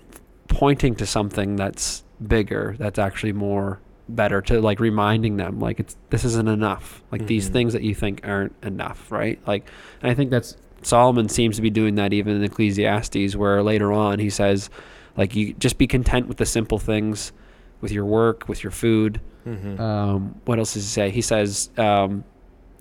pointing 0.47 0.95
to 0.95 1.05
something 1.05 1.55
that's 1.55 2.03
bigger 2.25 2.75
that's 2.79 2.97
actually 2.99 3.33
more 3.33 3.79
better 4.07 4.41
to 4.41 4.59
like 4.59 4.79
reminding 4.79 5.37
them 5.37 5.59
like 5.59 5.79
it's 5.79 5.95
this 6.09 6.25
isn't 6.25 6.49
enough 6.49 7.03
like 7.11 7.27
these 7.27 7.49
Mhm. 7.49 7.53
things 7.53 7.73
that 7.73 7.83
you 7.83 7.93
think 7.93 8.21
aren't 8.27 8.55
enough 8.63 9.11
right 9.11 9.39
like 9.45 9.69
and 10.01 10.09
i 10.11 10.15
think 10.15 10.31
that's 10.31 10.57
solomon 10.81 11.29
seems 11.29 11.57
to 11.57 11.61
be 11.61 11.69
doing 11.69 11.95
that 11.95 12.11
even 12.13 12.35
in 12.35 12.43
ecclesiastes 12.43 13.35
where 13.35 13.61
later 13.61 13.93
on 13.93 14.17
he 14.17 14.29
says 14.31 14.69
like 15.15 15.35
you 15.35 15.53
just 15.53 15.77
be 15.77 15.85
content 15.85 16.27
with 16.27 16.37
the 16.37 16.45
simple 16.45 16.79
things 16.79 17.31
with 17.81 17.91
your 17.91 18.05
work 18.05 18.47
with 18.47 18.63
your 18.63 18.71
food 18.71 19.21
Mm-hmm. 19.47 19.79
um, 19.81 20.35
what 20.45 20.59
else 20.59 20.73
does 20.73 20.83
he 20.83 20.89
say? 20.89 21.09
He 21.11 21.21
says, 21.21 21.69
um, 21.77 22.23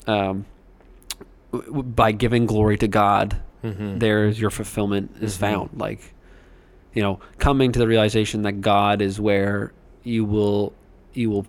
um, 0.06 0.44
by 1.52 2.12
giving 2.12 2.46
glory 2.46 2.76
to 2.78 2.88
God, 2.88 3.36
mm-hmm. 3.64 3.98
there's 3.98 4.40
your 4.40 4.50
fulfillment 4.50 5.16
is 5.20 5.36
Mhm. 5.36 5.40
found. 5.40 5.70
Like, 5.74 6.14
you 6.94 7.02
know, 7.02 7.20
coming 7.38 7.72
to 7.72 7.78
the 7.78 7.86
realization 7.88 8.42
that 8.42 8.60
God 8.60 9.00
is 9.02 9.20
where 9.20 9.72
you 10.02 10.24
will, 10.24 10.72
you 11.14 11.30
will 11.30 11.46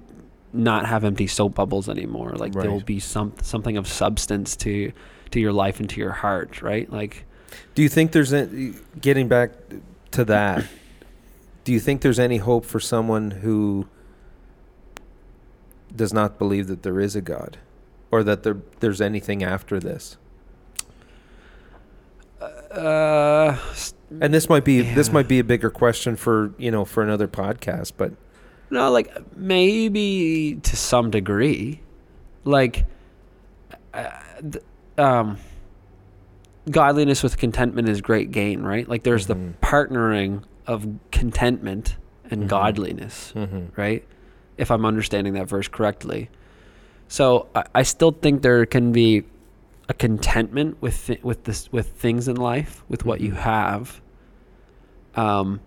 not 0.54 0.86
have 0.88 1.04
empty 1.04 1.28
soap 1.28 1.56
bubbles 1.56 1.88
anymore. 1.90 2.32
Like 2.36 2.54
there 2.54 2.72
will 2.72 2.80
be 2.82 3.00
some 3.00 3.34
something 3.42 3.78
of 3.78 3.88
substance 3.88 4.56
to 4.58 4.92
to 5.32 5.40
your 5.40 5.54
life 5.54 5.80
and 5.80 5.90
to 5.92 6.00
your 6.00 6.12
heart. 6.12 6.62
Right? 6.62 6.92
Like, 6.92 7.26
Do 7.76 7.82
you 7.84 7.90
think 7.90 8.12
there's 8.14 8.34
any, 8.34 8.74
getting 9.00 9.28
back 9.28 9.52
to 10.12 10.26
that? 10.26 10.66
Do 11.66 11.72
you 11.74 11.80
think 11.80 12.02
there's 12.02 12.20
any 12.20 12.38
hope 12.38 12.66
for 12.66 12.80
someone 12.80 13.30
who 13.32 13.88
does 15.96 16.14
not 16.14 16.38
believe 16.40 16.68
that 16.68 16.84
there 16.84 17.00
is 17.00 17.16
a 17.16 17.22
God, 17.22 17.58
or 18.12 18.24
that 18.24 18.44
there 18.44 18.58
there's 18.80 19.02
anything 19.02 19.44
after 19.44 19.80
this? 19.80 20.18
Uh, 22.72 23.58
And 24.22 24.34
this 24.34 24.50
might 24.50 24.64
be 24.66 24.82
this 24.82 25.12
might 25.12 25.28
be 25.28 25.40
a 25.40 25.44
bigger 25.44 25.70
question 25.70 26.16
for 26.16 26.54
you 26.58 26.72
know 26.72 26.86
for 26.86 27.04
another 27.04 27.28
podcast, 27.28 27.94
but 27.98 28.14
no, 28.72 28.90
like 28.92 29.12
maybe 29.36 30.60
to 30.62 30.76
some 30.76 31.10
degree, 31.10 31.82
like, 32.44 32.86
uh, 33.94 34.10
th- 34.40 34.64
um, 34.98 35.38
godliness 36.70 37.24
with 37.24 37.38
contentment 37.38 37.90
is 37.90 38.00
great 38.00 38.30
gain, 38.32 38.62
right? 38.62 38.88
Like, 38.88 39.02
there's 39.02 39.26
Mhm. 39.26 39.28
the 39.28 39.66
partnering 39.66 40.44
of 40.68 40.88
contentment 41.12 41.98
and 42.30 42.44
Mhm. 42.44 42.48
godliness, 42.48 43.34
mm-hmm. 43.36 43.66
right? 43.76 44.06
If 44.58 44.70
I'm 44.70 44.86
understanding 44.86 45.34
that 45.34 45.50
verse 45.50 45.68
correctly. 45.68 46.30
So 47.10 47.48
I, 47.54 47.64
I 47.76 47.84
still 47.84 48.12
think 48.12 48.42
there 48.44 48.66
can 48.66 48.92
be 48.94 49.24
a 49.90 49.94
contentment 49.94 50.82
with 50.82 51.08
th- 51.08 51.24
with 51.24 51.44
this 51.44 51.70
with 51.72 51.90
things 51.94 52.28
in 52.28 52.38
life, 52.38 52.84
with 52.88 53.04
what 53.06 53.20
you 53.22 53.32
Mhm. 53.32 53.38
have, 53.38 54.02
um, 55.16 55.60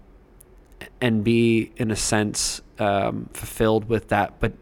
and 1.01 1.23
be 1.25 1.73
in 1.77 1.91
a 1.91 1.97
sense 1.97 2.63
um, 2.79 3.29
fulfilled 3.33 3.89
with 3.89 4.09
that. 4.09 4.39
But 4.41 4.53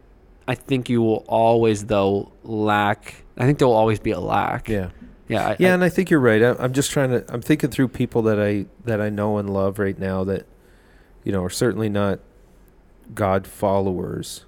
I 0.48 0.54
think 0.54 0.88
you 0.88 1.00
will 1.02 1.24
always 1.28 1.84
though 1.86 2.32
lack. 2.42 3.22
I 3.36 3.44
think 3.46 3.58
there 3.58 3.68
will 3.68 3.74
always 3.76 4.00
be 4.00 4.10
a 4.10 4.20
lack. 4.20 4.68
yeah. 4.68 4.88
yeah, 5.28 5.48
I, 5.48 5.56
Yeah, 5.58 5.70
I- 5.70 5.74
and 5.74 5.84
I 5.84 5.88
think 5.90 6.10
you're 6.10 6.20
right. 6.20 6.42
I, 6.42 6.56
I'm 6.58 6.72
just 6.72 6.90
trying 6.90 7.10
to. 7.10 7.24
I'm 7.28 7.42
thinking 7.42 7.70
through 7.70 7.88
people 7.88 8.22
that 8.22 8.40
I 8.40 8.64
that 8.86 9.00
I 9.02 9.10
know 9.10 9.36
and 9.38 9.50
love 9.52 9.78
right 9.78 9.98
now 9.98 10.24
that, 10.24 10.46
you 11.24 11.32
know, 11.32 11.44
are 11.44 11.50
certainly 11.50 11.90
not 11.90 12.20
God 13.14 13.46
followers, 13.46 14.46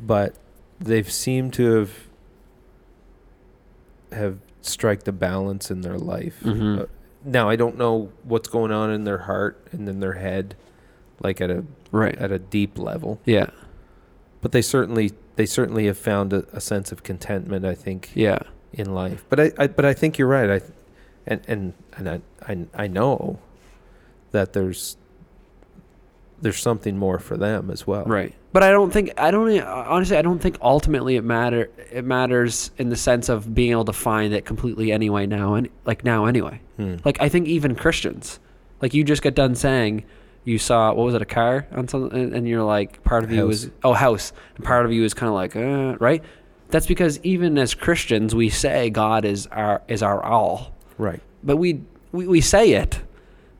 but 0.00 0.36
they've 0.84 1.10
seemed 1.10 1.52
to 1.54 1.74
have 1.76 1.90
have 4.12 4.38
strike 4.60 5.04
the 5.04 5.12
balance 5.12 5.70
in 5.70 5.80
their 5.80 5.98
life. 5.98 6.40
Mhm. 6.42 6.80
Uh, 6.82 6.86
now 7.24 7.48
I 7.48 7.56
don't 7.56 7.78
know 7.78 8.10
what's 8.24 8.48
going 8.48 8.72
on 8.72 8.90
in 8.90 9.04
their 9.04 9.18
heart 9.18 9.66
and 9.72 9.88
in 9.88 10.00
their 10.00 10.14
head, 10.14 10.54
like 11.20 11.40
at 11.40 11.50
a 11.50 11.64
right. 11.90 12.16
at 12.18 12.30
a 12.32 12.38
deep 12.38 12.78
level, 12.78 13.20
Yeah, 13.24 13.50
but 14.40 14.52
they 14.52 14.62
certainly 14.62 15.12
they 15.36 15.46
certainly 15.46 15.86
have 15.86 15.96
found 15.98 16.32
a, 16.32 16.44
a 16.52 16.60
sense 16.60 16.92
of 16.92 17.02
contentment. 17.02 17.64
I 17.64 17.74
think 17.74 18.10
yeah, 18.14 18.40
in 18.72 18.92
life. 18.94 19.24
But 19.28 19.40
I, 19.40 19.52
I 19.58 19.66
but 19.68 19.84
I 19.84 19.94
think 19.94 20.18
you're 20.18 20.28
right. 20.28 20.50
I 20.50 20.60
and 21.26 21.40
and 21.48 21.72
and 21.96 22.08
I 22.08 22.20
I, 22.46 22.66
I 22.74 22.86
know 22.86 23.38
that 24.32 24.52
there's 24.52 24.96
there's 26.42 26.60
something 26.60 26.98
more 26.98 27.18
for 27.18 27.36
them 27.38 27.70
as 27.70 27.86
well. 27.86 28.04
right. 28.04 28.34
But 28.52 28.62
I 28.62 28.70
don't 28.70 28.92
think 28.92 29.12
I 29.18 29.30
don't 29.30 29.50
e- 29.50 29.60
honestly. 29.60 30.16
I 30.18 30.20
don't 30.22 30.38
think 30.38 30.58
ultimately 30.60 31.16
it 31.16 31.24
matter. 31.24 31.70
It 31.90 32.04
matters 32.04 32.70
in 32.76 32.90
the 32.90 32.96
sense 32.96 33.30
of 33.30 33.54
being 33.54 33.70
able 33.70 33.86
to 33.86 33.94
find 33.94 34.34
it 34.34 34.44
completely 34.44 34.92
anyway 34.92 35.24
now 35.26 35.54
and 35.54 35.70
like 35.86 36.04
now 36.04 36.26
anyway. 36.26 36.60
Hmm. 36.76 36.96
Like 37.02 37.16
I 37.22 37.30
think 37.30 37.48
even 37.48 37.74
Christians, 37.74 38.38
like 38.82 38.92
you 38.92 39.04
just 39.04 39.22
got 39.22 39.34
done 39.34 39.54
saying 39.54 40.04
you 40.44 40.58
saw 40.58 40.92
what 40.92 41.04
was 41.06 41.14
it 41.14 41.22
a 41.22 41.24
car 41.24 41.66
on 41.72 41.88
something 41.88 42.18
and, 42.20 42.34
and 42.34 42.46
you're 42.48 42.64
like 42.64 43.02
part 43.04 43.24
of 43.24 43.32
you 43.32 43.48
is 43.48 43.70
oh 43.84 43.94
house 43.94 44.32
and 44.56 44.64
part 44.66 44.84
of 44.84 44.92
you 44.92 45.02
is 45.04 45.14
kind 45.14 45.28
of 45.28 45.34
like 45.34 45.56
uh, 45.56 45.96
right. 45.98 46.22
That's 46.68 46.86
because 46.86 47.18
even 47.22 47.56
as 47.56 47.74
Christians 47.74 48.34
we 48.34 48.50
say 48.50 48.90
God 48.90 49.24
is 49.24 49.46
our 49.46 49.80
is 49.88 50.02
our 50.02 50.22
all, 50.22 50.74
Right. 50.98 51.20
but 51.42 51.56
we 51.56 51.80
we, 52.12 52.26
we 52.26 52.40
say 52.42 52.72
it, 52.72 53.00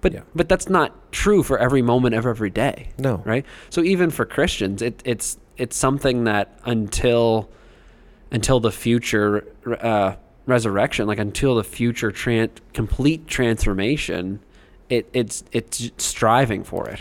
but 0.03 0.13
Yeah. 0.13 0.21
but 0.35 0.49
that's 0.51 0.69
not 0.69 1.11
true 1.13 1.43
for 1.43 1.59
every 1.59 1.81
moment 1.81 2.15
of 2.15 2.27
every 2.27 2.51
day 2.51 2.91
No. 2.99 3.23
right? 3.25 3.47
So 3.71 3.83
even 3.83 4.11
for 4.11 4.27
Christians, 4.27 4.83
it, 4.83 5.01
it's 5.07 5.39
it's 5.57 5.77
something 5.77 6.25
that 6.25 6.59
until 6.65 7.49
until 8.31 8.61
the 8.61 8.73
future 8.73 9.47
uh, 9.81 10.15
resurrection, 10.47 11.07
like 11.07 11.19
until 11.19 11.55
the 11.55 11.65
future 11.65 12.11
tran- 12.11 12.51
complete 12.75 13.27
transformation, 13.27 14.41
it 14.91 15.09
it's 15.15 15.45
it's 15.53 15.91
striving 15.97 16.65
for 16.65 16.89
it. 16.89 17.01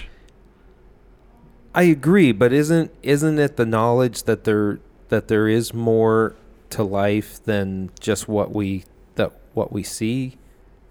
I 1.73 1.83
agree, 1.83 2.31
but 2.33 2.51
isn't 2.53 2.91
isn't 3.01 3.39
it 3.39 3.55
the 3.57 3.65
knowledge 3.65 4.23
that 4.23 4.43
there 4.43 4.79
that 5.09 5.27
there 5.27 5.47
is 5.47 5.73
more 5.73 6.35
to 6.71 6.83
life 6.83 7.41
than 7.43 7.89
just 7.99 8.27
what 8.27 8.53
we 8.53 8.83
that 9.15 9.31
what 9.53 9.71
we 9.71 9.83
see 9.83 10.37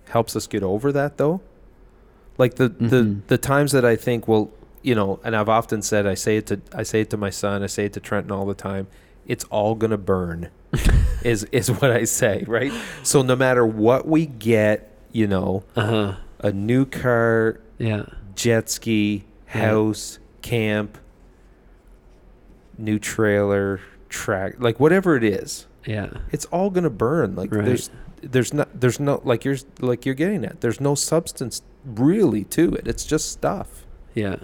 helps 0.09 0.35
us 0.35 0.47
get 0.47 0.63
over 0.63 0.91
that 0.93 1.19
though? 1.19 1.41
Like 2.41 2.55
the 2.55 2.69
the 2.71 3.03
Mhm. 3.05 3.21
the 3.27 3.37
times 3.39 3.73
that 3.73 3.85
I 3.85 3.97
think 3.97 4.27
well, 4.27 4.51
you 4.83 4.95
know, 4.95 5.21
and 5.23 5.37
I've 5.37 5.49
often 5.51 5.83
said 5.83 6.07
I 6.07 6.15
say 6.15 6.39
it 6.39 6.47
to 6.47 6.61
I 6.75 6.83
say 6.85 7.03
it 7.03 7.11
to 7.11 7.17
my 7.19 7.29
son, 7.31 7.63
I 7.63 7.67
say 7.67 7.85
it 7.85 7.93
to 7.93 8.01
Trenton 8.01 8.33
all 8.33 8.47
the 8.47 8.55
time, 8.55 8.87
it's 9.27 9.45
all 9.51 9.75
going 9.75 9.91
to 9.91 9.99
burn. 9.99 10.49
is 11.23 11.45
is 11.53 11.71
what 11.71 11.91
I 11.91 12.05
say, 12.05 12.45
right? 12.49 12.73
So 13.03 13.21
no 13.23 13.37
matter 13.37 13.67
what 13.67 14.09
we 14.09 14.25
get, 14.27 14.91
you 15.13 15.27
know, 15.27 15.65
Uh 15.77 15.87
huh. 15.87 16.13
a 16.39 16.51
new 16.53 16.87
car, 16.87 17.61
Yeah. 17.79 18.05
jet 18.35 18.71
ski, 18.71 19.25
Yeah. 19.55 19.61
house, 19.69 20.19
camp, 20.41 20.97
new 22.79 22.99
trailer, 22.99 23.81
track, 24.09 24.55
like 24.59 24.81
whatever 24.81 25.15
it 25.17 25.25
is, 25.25 25.67
Yeah. 25.87 26.09
it's 26.33 26.47
all 26.47 26.71
gonna 26.71 26.89
burn. 26.91 27.37
Like 27.37 27.53
Right. 27.55 27.67
there's 27.67 27.91
there's 28.23 28.53
not 28.55 28.69
there's 28.79 28.99
no 29.01 29.21
like 29.25 29.45
you're 29.45 29.57
like 29.81 30.07
you're 30.07 30.15
getting 30.15 30.45
at. 30.45 30.61
There's 30.63 30.81
no 30.81 30.95
substance 30.95 31.63
really 31.85 32.45
to 32.45 32.75
it. 32.75 32.87
It's 32.87 33.05
just 33.05 33.31
stuff. 33.31 33.87
Yeah. 34.15 34.37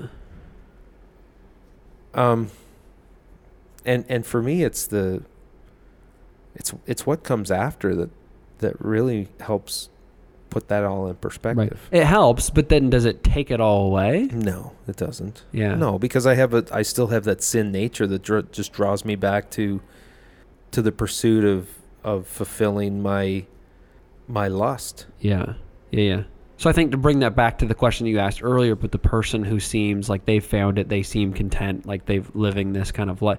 Um 2.14 2.50
and 3.84 4.04
and 4.08 4.24
for 4.24 4.42
me 4.42 4.62
it's 4.64 4.86
the 4.86 5.22
it's 6.54 6.72
it's 6.86 7.06
what 7.06 7.22
comes 7.22 7.50
after 7.50 7.94
that 7.94 8.10
that 8.58 8.80
really 8.80 9.28
helps 9.40 9.90
put 10.48 10.68
that 10.68 10.84
all 10.84 11.06
in 11.08 11.16
perspective. 11.16 11.88
It 11.90 12.04
helps, 12.04 12.48
but 12.48 12.70
then 12.70 12.88
does 12.88 13.04
it 13.04 13.22
take 13.22 13.50
it 13.50 13.60
all 13.60 13.88
away? 13.88 14.30
No, 14.32 14.72
it 14.88 14.96
doesn't. 14.96 15.44
Yeah. 15.52 15.74
No, 15.74 15.98
because 15.98 16.26
I 16.26 16.34
have 16.34 16.54
a, 16.54 16.64
I 16.72 16.80
still 16.80 17.08
have 17.08 17.24
that 17.24 17.42
sin 17.42 17.70
nature 17.72 18.06
that 18.06 18.22
dr- 18.22 18.52
just 18.52 18.72
draws 18.72 19.04
me 19.04 19.16
back 19.16 19.50
to, 19.50 19.82
to 20.70 20.80
the 20.80 20.92
pursuit 20.92 21.44
of 21.44 21.68
of 22.02 22.26
fulfilling 22.26 23.02
my, 23.02 23.44
my 24.28 24.48
lust. 24.48 25.06
Yeah. 25.20 25.54
Yeah, 25.90 26.00
yeah. 26.00 26.22
So 26.58 26.70
I 26.70 26.72
think 26.72 26.90
to 26.92 26.96
bring 26.96 27.18
that 27.20 27.36
back 27.36 27.58
to 27.58 27.66
the 27.66 27.74
question 27.74 28.06
you 28.06 28.18
asked 28.18 28.42
earlier, 28.42 28.74
but 28.74 28.90
the 28.92 28.98
person 28.98 29.44
who 29.44 29.60
seems 29.60 30.08
like 30.08 30.24
they've 30.24 30.44
found 30.44 30.78
it, 30.78 30.88
they 30.88 31.02
seem 31.02 31.32
content, 31.32 31.86
like 31.86 32.06
they've 32.06 32.28
living 32.34 32.72
this 32.72 32.90
kind 32.92 33.10
of 33.10 33.20
life. 33.20 33.38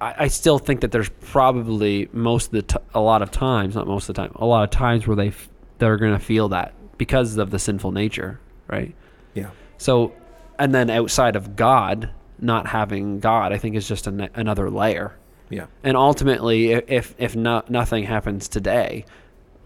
I, 0.00 0.14
I 0.20 0.28
still 0.28 0.58
think 0.58 0.80
that 0.80 0.90
there's 0.92 1.10
probably 1.20 2.08
most 2.12 2.46
of 2.46 2.52
the 2.52 2.62
t- 2.62 2.84
a 2.94 3.00
lot 3.00 3.20
of 3.22 3.30
times, 3.30 3.74
not 3.74 3.86
most 3.86 4.08
of 4.08 4.14
the 4.14 4.22
time, 4.22 4.32
a 4.36 4.46
lot 4.46 4.64
of 4.64 4.70
times 4.70 5.06
where 5.06 5.16
they 5.16 5.28
f- 5.28 5.48
they're 5.78 5.96
gonna 5.98 6.18
feel 6.18 6.48
that 6.48 6.72
because 6.98 7.36
of 7.36 7.50
the 7.50 7.58
sinful 7.58 7.92
nature, 7.92 8.40
right? 8.68 8.94
Yeah. 9.34 9.50
So, 9.78 10.12
and 10.58 10.74
then 10.74 10.88
outside 10.90 11.36
of 11.36 11.56
God, 11.56 12.10
not 12.38 12.66
having 12.66 13.20
God, 13.20 13.52
I 13.52 13.58
think 13.58 13.76
is 13.76 13.86
just 13.88 14.06
an, 14.06 14.28
another 14.34 14.70
layer. 14.70 15.14
Yeah. 15.50 15.66
And 15.84 15.96
ultimately, 15.96 16.72
if 16.72 17.14
if 17.18 17.36
no, 17.36 17.62
nothing 17.68 18.04
happens 18.04 18.48
today, 18.48 19.04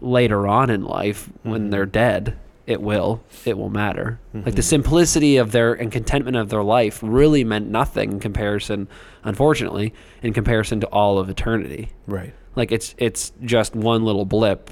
later 0.01 0.45
on 0.47 0.69
in 0.69 0.83
life, 0.83 1.29
when 1.43 1.67
Mhm. 1.67 1.71
they're 1.71 1.85
dead, 1.85 2.35
it 2.67 2.81
will 2.81 3.21
it 3.45 3.57
will 3.57 3.69
matter. 3.69 4.19
Like 4.33 4.55
the 4.55 4.61
Mhm. 4.61 4.63
simplicity 4.63 5.37
of 5.37 5.51
their 5.51 5.73
and 5.73 5.91
contentment 5.91 6.35
of 6.37 6.49
their 6.49 6.63
life 6.63 6.99
really 7.03 7.43
meant 7.43 7.69
nothing 7.69 8.13
in 8.13 8.19
comparison, 8.19 8.87
unfortunately, 9.23 9.93
in 10.23 10.33
comparison 10.33 10.79
to 10.79 10.87
all 10.87 11.19
of 11.19 11.29
eternity. 11.29 11.89
Right. 12.07 12.33
Like 12.55 12.71
it's 12.71 12.95
it's 12.97 13.31
just 13.43 13.75
one 13.75 14.03
little 14.03 14.25
blip 14.25 14.69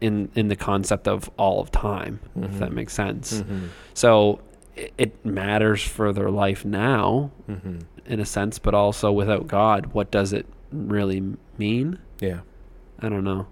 in 0.00 0.28
in 0.34 0.48
the 0.48 0.56
concept 0.56 1.06
of 1.08 1.30
all 1.38 1.60
of 1.60 1.70
time, 1.70 2.18
if 2.40 2.50
Mhm. 2.52 2.58
that 2.58 2.72
makes 2.72 2.92
sense. 2.92 3.40
Mm-hmm. 3.40 3.66
So 3.94 4.40
it, 4.74 4.92
it 4.98 5.24
matters 5.24 5.82
for 5.82 6.12
their 6.12 6.30
life 6.30 6.64
now, 6.64 7.30
Mm-hmm. 7.48 7.78
in 8.06 8.20
a 8.20 8.26
sense, 8.26 8.58
but 8.58 8.74
also 8.74 9.12
without 9.12 9.46
God, 9.46 9.86
what 9.92 10.10
does 10.10 10.32
it 10.32 10.46
really 10.72 11.22
mean? 11.58 11.98
Yeah. 12.20 12.40
I 13.00 13.08
don't 13.08 13.24
know. 13.24 13.46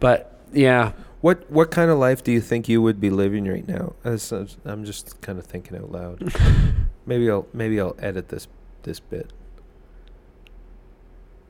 But 0.00 0.38
yeah, 0.52 0.92
What 1.20 1.50
what 1.50 1.70
kind 1.70 1.90
of 1.90 1.98
life 1.98 2.22
do 2.22 2.30
you 2.30 2.40
think 2.40 2.68
you 2.68 2.80
would 2.82 3.00
be 3.00 3.10
living 3.10 3.46
right 3.46 3.66
now? 3.66 3.94
As, 4.04 4.32
as- 4.32 4.56
I'm 4.64 4.84
just 4.84 5.20
kind 5.20 5.38
of 5.38 5.44
thinking 5.46 5.76
out 5.76 5.90
loud. 5.90 6.32
maybe 7.06 7.28
I'll 7.30 7.46
maybe 7.52 7.80
I'll 7.80 7.96
edit 7.98 8.28
this 8.28 8.46
this 8.84 9.00
bit. 9.00 9.32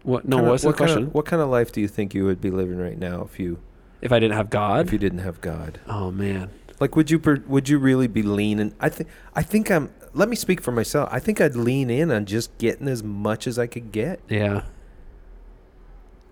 what? 0.02 0.26
No, 0.26 0.36
Kinda- 0.36 0.50
what's 0.50 0.62
the 0.62 0.68
what 0.68 0.76
Kind 0.78 0.90
of, 0.90 1.14
what 1.14 1.26
kind 1.26 1.42
of 1.42 1.48
life 1.48 1.72
do 1.72 1.80
you 1.80 1.88
think 1.88 2.14
you 2.14 2.24
would 2.24 2.40
be 2.40 2.50
living 2.50 2.78
right 2.78 2.98
now 2.98 3.22
if 3.22 3.38
you 3.38 3.58
if 4.00 4.12
I 4.12 4.18
didn't 4.20 4.36
have 4.36 4.48
God, 4.50 4.86
if 4.86 4.92
you 4.92 4.98
didn't 4.98 5.18
have 5.20 5.40
God? 5.40 5.80
oh 5.86 6.10
man, 6.10 6.50
Like, 6.80 6.94
would 6.96 7.10
you 7.10 7.18
per, 7.18 7.42
would 7.46 7.68
you 7.68 7.78
really 7.78 8.06
be 8.06 8.22
leaning? 8.22 8.74
I 8.80 8.88
think 8.88 9.08
I 9.34 9.42
think 9.42 9.70
I'm. 9.70 9.92
Let 10.14 10.28
me 10.30 10.36
speak 10.36 10.62
for 10.62 10.72
myself. 10.72 11.08
I 11.12 11.18
think 11.20 11.40
I'd 11.40 11.54
lean 11.54 11.90
in 11.90 12.10
on 12.10 12.24
just 12.24 12.56
getting 12.58 12.88
as 12.88 13.02
much 13.02 13.46
as 13.46 13.58
I 13.58 13.66
could 13.66 13.92
get. 13.92 14.20
yeah, 14.28 14.62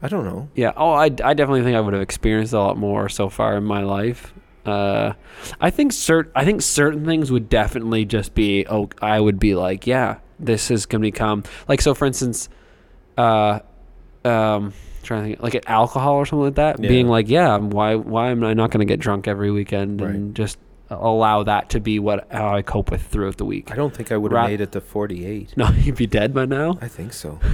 I 0.03 0.09
don't 0.09 0.25
know. 0.25 0.49
yeah. 0.55 0.73
Oh, 0.77 0.93
I, 0.93 1.05
I 1.05 1.09
definitely 1.35 1.63
think 1.63 1.77
I 1.77 1.81
would 1.81 1.93
have 1.95 2.03
experienced 2.03 2.53
a 2.53 2.59
lot 2.59 2.77
more 2.77 3.09
so 3.09 3.29
far 3.29 3.57
in 3.57 3.65
my 3.65 3.83
life. 3.83 4.33
Uh, 4.65 5.13
I 5.61 5.71
think 5.71 5.93
cert 5.93 6.31
I 6.35 6.45
think 6.45 6.61
certain 6.61 7.05
things 7.07 7.31
would 7.31 7.49
definitely 7.49 8.05
just 8.05 8.35
be. 8.35 8.67
Oh, 8.69 8.89
I 9.01 9.21
would 9.21 9.39
be 9.39 9.55
like, 9.55 9.87
yeah, 9.87 10.19
this 10.41 10.71
is 10.71 10.87
gonna 10.87 11.03
become 11.03 11.45
like. 11.69 11.81
So, 11.81 11.95
for 11.95 12.05
instance, 12.05 12.49
uh, 13.17 13.61
um, 14.25 14.73
trying 15.03 15.23
to 15.23 15.29
think 15.29 15.43
like 15.43 15.65
alcohol 15.69 16.15
or 16.15 16.27
something 16.27 16.45
like 16.47 16.55
that. 16.57 16.83
Yeah. 16.83 16.89
Being 16.89 17.07
like, 17.09 17.29
yeah, 17.29 17.57
why 17.59 17.95
why 17.95 18.31
am 18.31 18.43
I 18.45 18.55
not 18.55 18.71
going 18.73 18.87
to 18.87 18.91
get 18.93 18.99
drunk 19.01 19.29
every 19.29 19.51
weekend 19.53 20.01
Right. 20.01 20.11
and 20.15 20.35
just 20.35 20.59
allow 20.91 21.43
that 21.45 21.71
to 21.71 21.81
be 21.81 21.99
what 22.01 22.27
how 22.33 22.55
I 22.55 22.63
cope 22.63 22.91
with 22.91 23.03
throughout 23.03 23.37
the 23.37 23.45
week. 23.45 23.71
I 23.71 23.77
don't 23.77 23.95
think 23.95 24.11
I 24.13 24.17
would 24.17 24.33
have 24.33 24.37
Ra- 24.37 24.47
made 24.49 24.61
it 24.61 24.73
to 24.73 24.81
48. 24.81 25.57
No, 25.57 25.69
you'd 25.79 25.95
be 25.97 26.07
dead 26.09 26.35
by 26.35 26.45
now. 26.45 26.77
I 26.83 26.89
think 26.89 27.13
so. 27.13 27.39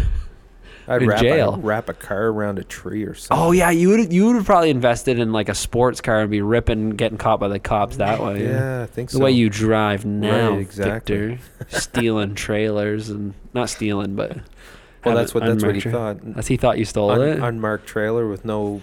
I'd 0.89 1.03
In 1.03 1.09
wrap, 1.09 1.21
jail. 1.21 1.55
A, 1.55 1.59
wrap 1.59 1.89
a 1.89 1.95
car 1.95 2.27
around 2.27 2.59
a 2.59 2.65
tree 2.65 3.05
or 3.05 3.15
something. 3.15 3.45
Oh 3.47 3.53
yeah, 3.53 3.71
you 3.71 3.89
would 3.91 4.13
you 4.13 4.27
would 4.27 4.37
have 4.37 4.45
probably 4.45 4.71
invested 4.71 5.19
in 5.19 5.33
like 5.33 5.49
a 5.49 5.55
sports 5.55 6.01
car 6.01 6.21
and 6.23 6.31
be 6.31 6.43
ripping, 6.43 6.91
getting 6.91 7.19
caught 7.19 7.39
by 7.41 7.49
the 7.49 7.59
cops 7.61 7.97
that 7.99 8.21
way. 8.21 8.45
yeah, 8.45 8.83
I 8.83 8.87
think 8.87 9.11
The 9.11 9.19
so. 9.19 9.25
way 9.25 9.31
you 9.31 9.49
drive 9.49 10.05
now, 10.05 10.51
Right, 10.51 10.59
exactly. 10.61 11.37
Victor, 11.37 11.45
stealing 11.81 12.35
trailers 12.35 13.11
and 13.11 13.35
not 13.55 13.71
stealing, 13.71 14.17
but 14.17 14.39
well, 15.05 15.15
that's 15.15 15.35
what 15.35 15.45
that's 15.45 15.63
what 15.65 15.75
he 15.77 15.81
thought. 15.81 16.19
That's 16.23 16.49
he 16.49 16.57
thought 16.57 16.79
you 16.79 16.85
stole 16.85 17.11
Un- 17.13 17.21
it. 17.23 17.39
unmarked 17.41 17.87
trailer 17.87 18.29
with 18.29 18.45
no 18.45 18.83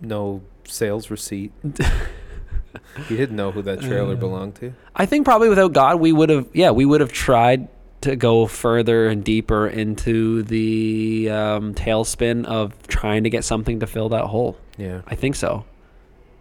no 0.00 0.42
sales 0.64 1.10
receipt. 1.10 1.52
he 3.08 3.16
didn't 3.16 3.36
know 3.36 3.50
who 3.50 3.62
that 3.62 3.80
trailer 3.80 4.12
Uh, 4.14 4.16
belonged 4.16 4.54
to. 4.56 4.72
I 4.94 5.06
think 5.06 5.24
probably 5.24 5.48
without 5.48 5.72
God, 5.72 6.00
we 6.00 6.12
would 6.12 6.28
have, 6.28 6.46
yeah, 6.52 6.70
we 6.70 6.84
would 6.84 7.00
have 7.00 7.12
tried 7.12 7.68
to 8.02 8.16
go 8.16 8.46
further 8.46 9.08
and 9.08 9.22
deeper 9.22 9.66
into 9.66 10.42
the 10.42 11.28
um, 11.30 11.74
tailspin 11.74 12.46
of 12.46 12.86
trying 12.86 13.24
to 13.24 13.30
get 13.30 13.44
something 13.44 13.80
to 13.80 13.86
fill 13.86 14.08
that 14.10 14.26
hole. 14.26 14.56
Yeah. 14.78 15.02
I 15.06 15.14
think 15.14 15.36
so. 15.36 15.64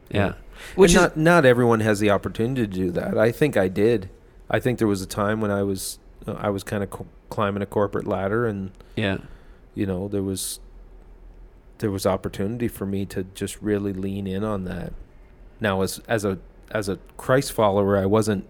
Yeah, 0.10 0.28
Yeah. 0.28 0.34
which 0.76 0.92
and 0.96 0.98
is 0.98 1.02
not 1.04 1.18
not 1.18 1.46
everyone 1.46 1.82
has 1.82 2.00
the 2.00 2.10
opportunity 2.12 2.62
to 2.62 2.68
do 2.68 2.92
that. 2.92 3.18
I 3.18 3.32
think 3.32 3.58
I 3.58 3.68
did. 3.68 4.10
I 4.50 4.60
think 4.60 4.80
there 4.80 4.88
was 4.88 5.02
a 5.02 5.06
time 5.08 5.42
when 5.42 5.52
I 5.52 5.64
was 5.64 6.00
uh, 6.26 6.34
I 6.34 6.50
was 6.50 6.64
kind 6.64 6.82
of 6.84 6.90
co- 6.90 7.06
climbing 7.30 7.62
a 7.62 7.66
corporate 7.68 8.08
ladder, 8.08 8.48
and 8.48 8.72
yeah, 8.96 9.18
you 9.76 9.86
know 9.86 10.08
there 10.08 10.24
was 10.24 10.60
there 11.80 11.92
was 11.92 12.06
opportunity 12.06 12.68
for 12.68 12.86
me 12.86 13.06
to 13.06 13.24
just 13.36 13.62
really 13.62 13.94
lean 13.94 14.26
in 14.26 14.44
on 14.44 14.64
that. 14.64 14.94
Now, 15.60 15.82
as 15.82 16.00
as 16.08 16.26
a 16.26 16.40
as 16.72 16.90
a 16.90 16.98
Christ 17.18 17.52
follower, 17.52 17.98
I 17.98 18.06
wasn't 18.06 18.48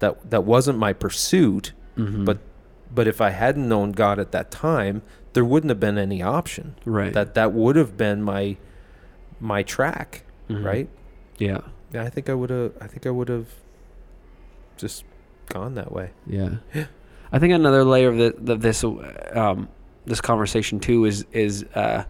that 0.00 0.30
that 0.30 0.44
wasn't 0.44 0.78
my 0.78 0.92
pursuit. 0.92 1.72
Mhm. 2.00 2.24
But 2.24 2.38
but 2.94 3.06
if 3.06 3.20
I 3.20 3.30
hadn't 3.30 3.68
known 3.68 3.92
God 3.92 4.18
at 4.18 4.32
that 4.32 4.50
time, 4.50 5.02
there 5.32 5.44
wouldn't 5.44 5.68
have 5.70 5.78
been 5.80 5.96
any 5.98 6.22
option. 6.22 6.74
right, 6.84 7.12
That 7.12 7.34
that 7.34 7.52
would 7.52 7.76
have 7.76 7.96
been 7.96 8.22
my 8.22 8.56
my 9.40 9.62
track, 9.62 10.24
Mhm. 10.48 10.64
right? 10.64 10.88
Yeah, 11.38 11.60
Yeah, 11.92 12.02
I 12.04 12.10
think 12.10 12.28
I 12.28 12.34
would 12.34 12.50
have. 12.50 12.72
I 12.80 12.86
think 12.86 13.06
I 13.06 13.10
would 13.10 13.28
have 13.28 13.46
just 14.76 15.04
gone 15.48 15.74
that 15.74 15.92
way. 15.92 16.10
yeah. 16.26 16.56
I 17.32 17.38
think 17.38 17.52
another 17.54 17.84
layer 17.84 18.08
of 18.08 18.16
the, 18.18 18.34
the 18.38 18.56
this 18.56 18.82
um, 18.84 19.68
this 20.04 20.20
conversation 20.20 20.80
too 20.80 21.04
is 21.04 21.24
is 21.32 21.64
uh, 21.74 22.02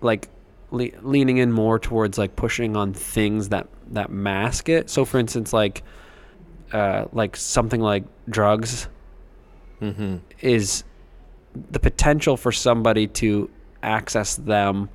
like 0.00 0.28
le- 0.70 0.96
leaning 1.02 1.36
in 1.38 1.52
more 1.52 1.78
towards 1.78 2.16
like 2.16 2.36
pushing 2.36 2.74
on 2.76 2.94
things 2.94 3.50
that 3.50 3.66
that 3.90 4.10
mask 4.10 4.68
it. 4.70 4.88
So, 4.88 5.04
for 5.04 5.18
instance, 5.18 5.52
like 5.52 5.82
uh, 6.72 7.04
like 7.12 7.36
something 7.36 7.80
like 7.82 8.04
drugs 8.30 8.88
Mm-hmm. 9.82 10.16
is 10.40 10.84
the 11.70 11.80
potential 11.80 12.36
for 12.36 12.52
somebody 12.52 13.06
to 13.08 13.50
access 13.82 14.36
them. 14.36 14.88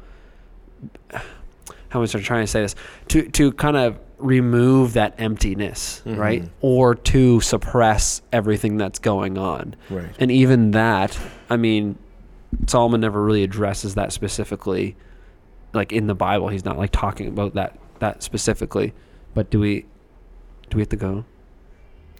How 1.90 2.02
am 2.02 2.04
I 2.04 2.06
trying 2.08 2.44
to 2.44 2.48
say 2.48 2.62
this? 2.62 2.76
To 3.10 3.24
to 3.30 3.52
kind 3.54 3.78
of 3.78 4.00
remove 4.18 4.94
that 4.94 5.14
emptiness, 5.20 6.02
right? 6.06 6.42
Mhm. 6.44 6.50
Or 6.62 6.96
to 6.96 7.40
suppress 7.42 8.22
everything 8.34 8.78
that's 8.78 8.98
going 9.00 9.38
on. 9.38 9.76
Right. 9.90 10.10
And 10.20 10.32
even 10.32 10.72
that, 10.72 11.18
I 11.50 11.58
mean, 11.58 11.98
Solomon 12.66 13.02
never 13.02 13.22
really 13.24 13.44
addresses 13.44 13.94
that 13.96 14.12
specifically, 14.12 14.96
like 15.74 15.92
in 15.94 16.08
the 16.08 16.16
Bible. 16.16 16.48
He's 16.48 16.66
not 16.66 16.78
like 16.78 16.92
talking 16.92 17.28
about 17.28 17.54
that 17.54 17.78
that 18.00 18.24
specifically. 18.24 18.94
But 19.34 19.50
do 19.52 19.60
we 19.60 19.82
do 20.70 20.78
we 20.78 20.82
have 20.82 20.90
to 20.90 20.96
go? 20.96 21.26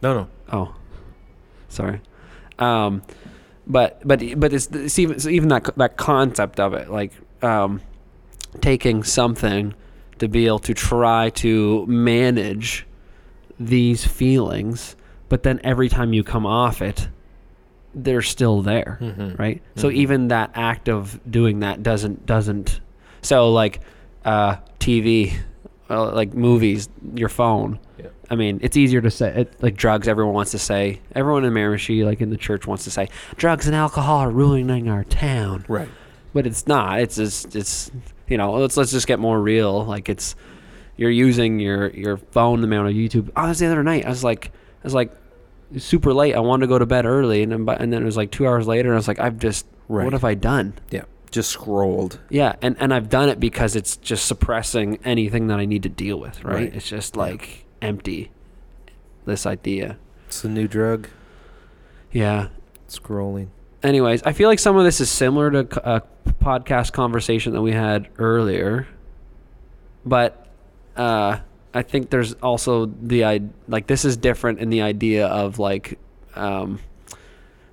No, 0.04 0.14
no. 0.14 0.28
Oh, 0.54 0.76
sorry. 1.70 2.02
Um, 2.60 3.02
but 3.66 4.02
but 4.08 4.22
but 4.40 4.54
it's, 4.54 4.68
it's 4.68 4.98
even 5.00 5.20
so 5.20 5.30
even 5.30 5.50
that 5.50 5.70
that 5.78 5.98
concept 5.98 6.60
of 6.60 6.74
it, 6.74 6.90
like 6.90 7.12
um, 7.42 7.82
taking 8.62 9.04
something 9.04 9.74
to 10.20 10.28
be 10.28 10.48
able 10.48 10.60
to 10.60 10.74
try 10.74 11.30
to 11.32 11.86
manage 11.86 12.86
these 13.60 14.06
feelings, 14.06 14.96
but 15.30 15.44
then 15.44 15.60
every 15.64 15.90
time 15.90 16.14
you 16.14 16.24
come 16.24 16.46
off 16.46 16.82
it, 16.82 17.10
they're 17.94 18.22
still 18.22 18.62
there 18.62 18.98
Mm-hmm. 19.02 19.36
right 19.42 19.62
so 19.76 19.90
Mhm. 19.90 19.94
even 19.94 20.28
that 20.28 20.52
act 20.54 20.88
of 20.88 21.20
doing 21.30 21.62
that 21.62 21.82
doesn't 21.82 22.26
doesn't 22.28 22.80
so 23.24 23.52
like 23.52 23.80
uh 24.24 24.58
tv 24.80 25.34
uh, 25.90 26.12
like 26.12 26.34
movies 26.36 26.90
your 27.16 27.30
phone 27.30 27.80
Yeah. 27.98 28.08
I 28.30 28.36
mean 28.36 28.60
it's 28.62 28.76
easier 28.78 29.02
to 29.02 29.10
say 29.12 29.42
it, 29.42 29.54
like 29.64 29.76
drugs 29.76 30.08
everyone 30.08 30.34
wants 30.34 30.52
to 30.52 30.60
say 30.60 31.00
everyone 31.16 31.44
in 31.46 31.54
Miramichi 31.54 32.04
like 32.06 32.22
in 32.22 32.30
the 32.30 32.38
church 32.38 32.68
wants 32.68 32.84
to 32.84 32.92
say 32.92 33.10
drugs 33.36 33.68
and 33.68 33.76
alcohol 33.76 34.18
are 34.18 34.32
ruining 34.32 34.90
our 34.90 35.04
town. 35.04 35.66
Right. 35.68 35.90
but 36.34 36.46
it's 36.46 36.68
not. 36.68 37.00
It's 37.00 37.16
just 37.16 37.56
it's 37.56 37.92
you 38.28 38.38
know 38.38 38.54
let's 38.54 38.76
let's 38.78 38.92
just 38.92 39.08
get 39.08 39.20
more 39.20 39.40
real. 39.42 39.86
Like 39.86 40.10
it's 40.10 40.36
you're 40.98 41.12
using 41.12 41.60
your 41.60 41.90
your 41.92 42.18
phone 42.18 42.62
the 42.62 42.68
amount 42.68 42.88
of 42.90 42.94
youtube. 42.94 43.30
Oh 43.36 43.48
that's 43.48 43.60
the 43.60 43.66
other 43.68 43.84
night. 43.84 44.06
I 44.06 44.10
was 44.10 44.24
like 44.24 44.48
i 44.48 44.84
was 44.84 44.94
like 44.94 45.12
super 45.78 46.14
late. 46.14 46.34
I 46.36 46.40
wanted 46.40 46.66
to 46.66 46.68
go 46.68 46.80
to 46.80 46.86
bed 46.86 47.06
early. 47.06 47.44
And 47.44 47.52
then 47.52 47.66
but 47.66 47.82
and 47.82 47.92
then 47.94 48.02
it 48.02 48.06
was 48.06 48.18
like 48.18 48.32
two 48.32 48.46
hours 48.48 48.68
later 48.68 48.90
and 48.90 48.96
i 48.96 48.98
was 48.98 49.08
like 49.08 49.20
i've 49.20 49.38
just 49.40 49.66
Right. 49.90 50.04
what 50.04 50.14
have 50.14 50.24
i 50.26 50.34
done? 50.34 50.74
Yeah. 50.92 51.04
Just 51.32 51.50
scrolled. 51.52 52.20
yeah. 52.30 52.56
And 52.62 52.76
and 52.80 52.94
i've 52.94 53.10
done 53.10 53.30
it 53.30 53.40
because 53.40 53.76
it's 53.76 53.96
just 53.98 54.26
suppressing 54.26 54.98
anything 55.06 55.48
that 55.48 55.60
i 55.60 55.66
need 55.66 55.84
to 55.84 55.90
deal 55.90 56.20
with 56.20 56.44
right, 56.44 56.54
Right. 56.56 56.76
it's 56.76 56.88
just 56.90 57.16
like 57.16 57.66
empty 57.82 58.32
this 59.26 59.46
idea 59.46 59.98
It's 60.28 60.44
a 60.44 60.50
new 60.50 60.68
drug. 60.68 61.08
yeah 62.12 62.48
Scrolling. 62.88 63.48
anyways, 63.84 64.24
I 64.24 64.32
feel 64.32 64.48
like 64.50 64.60
some 64.60 64.78
of 64.78 64.86
this 64.86 65.02
is 65.02 65.10
similar 65.10 65.52
to 65.52 65.90
a 65.96 66.02
podcast 66.42 66.94
conversation 66.94 67.52
that 67.54 67.62
we 67.62 67.74
had 67.74 68.08
earlier, 68.18 68.88
but 70.06 70.48
uh, 70.96 71.40
I 71.74 71.82
think 71.84 72.10
there's 72.10 72.34
also 72.36 72.86
the 72.86 73.50
like 73.68 73.88
this 73.88 74.06
is 74.06 74.16
different 74.18 74.60
in 74.60 74.70
the 74.70 74.82
idea 74.82 75.28
of 75.28 75.60
like 75.60 76.00
um, 76.36 76.80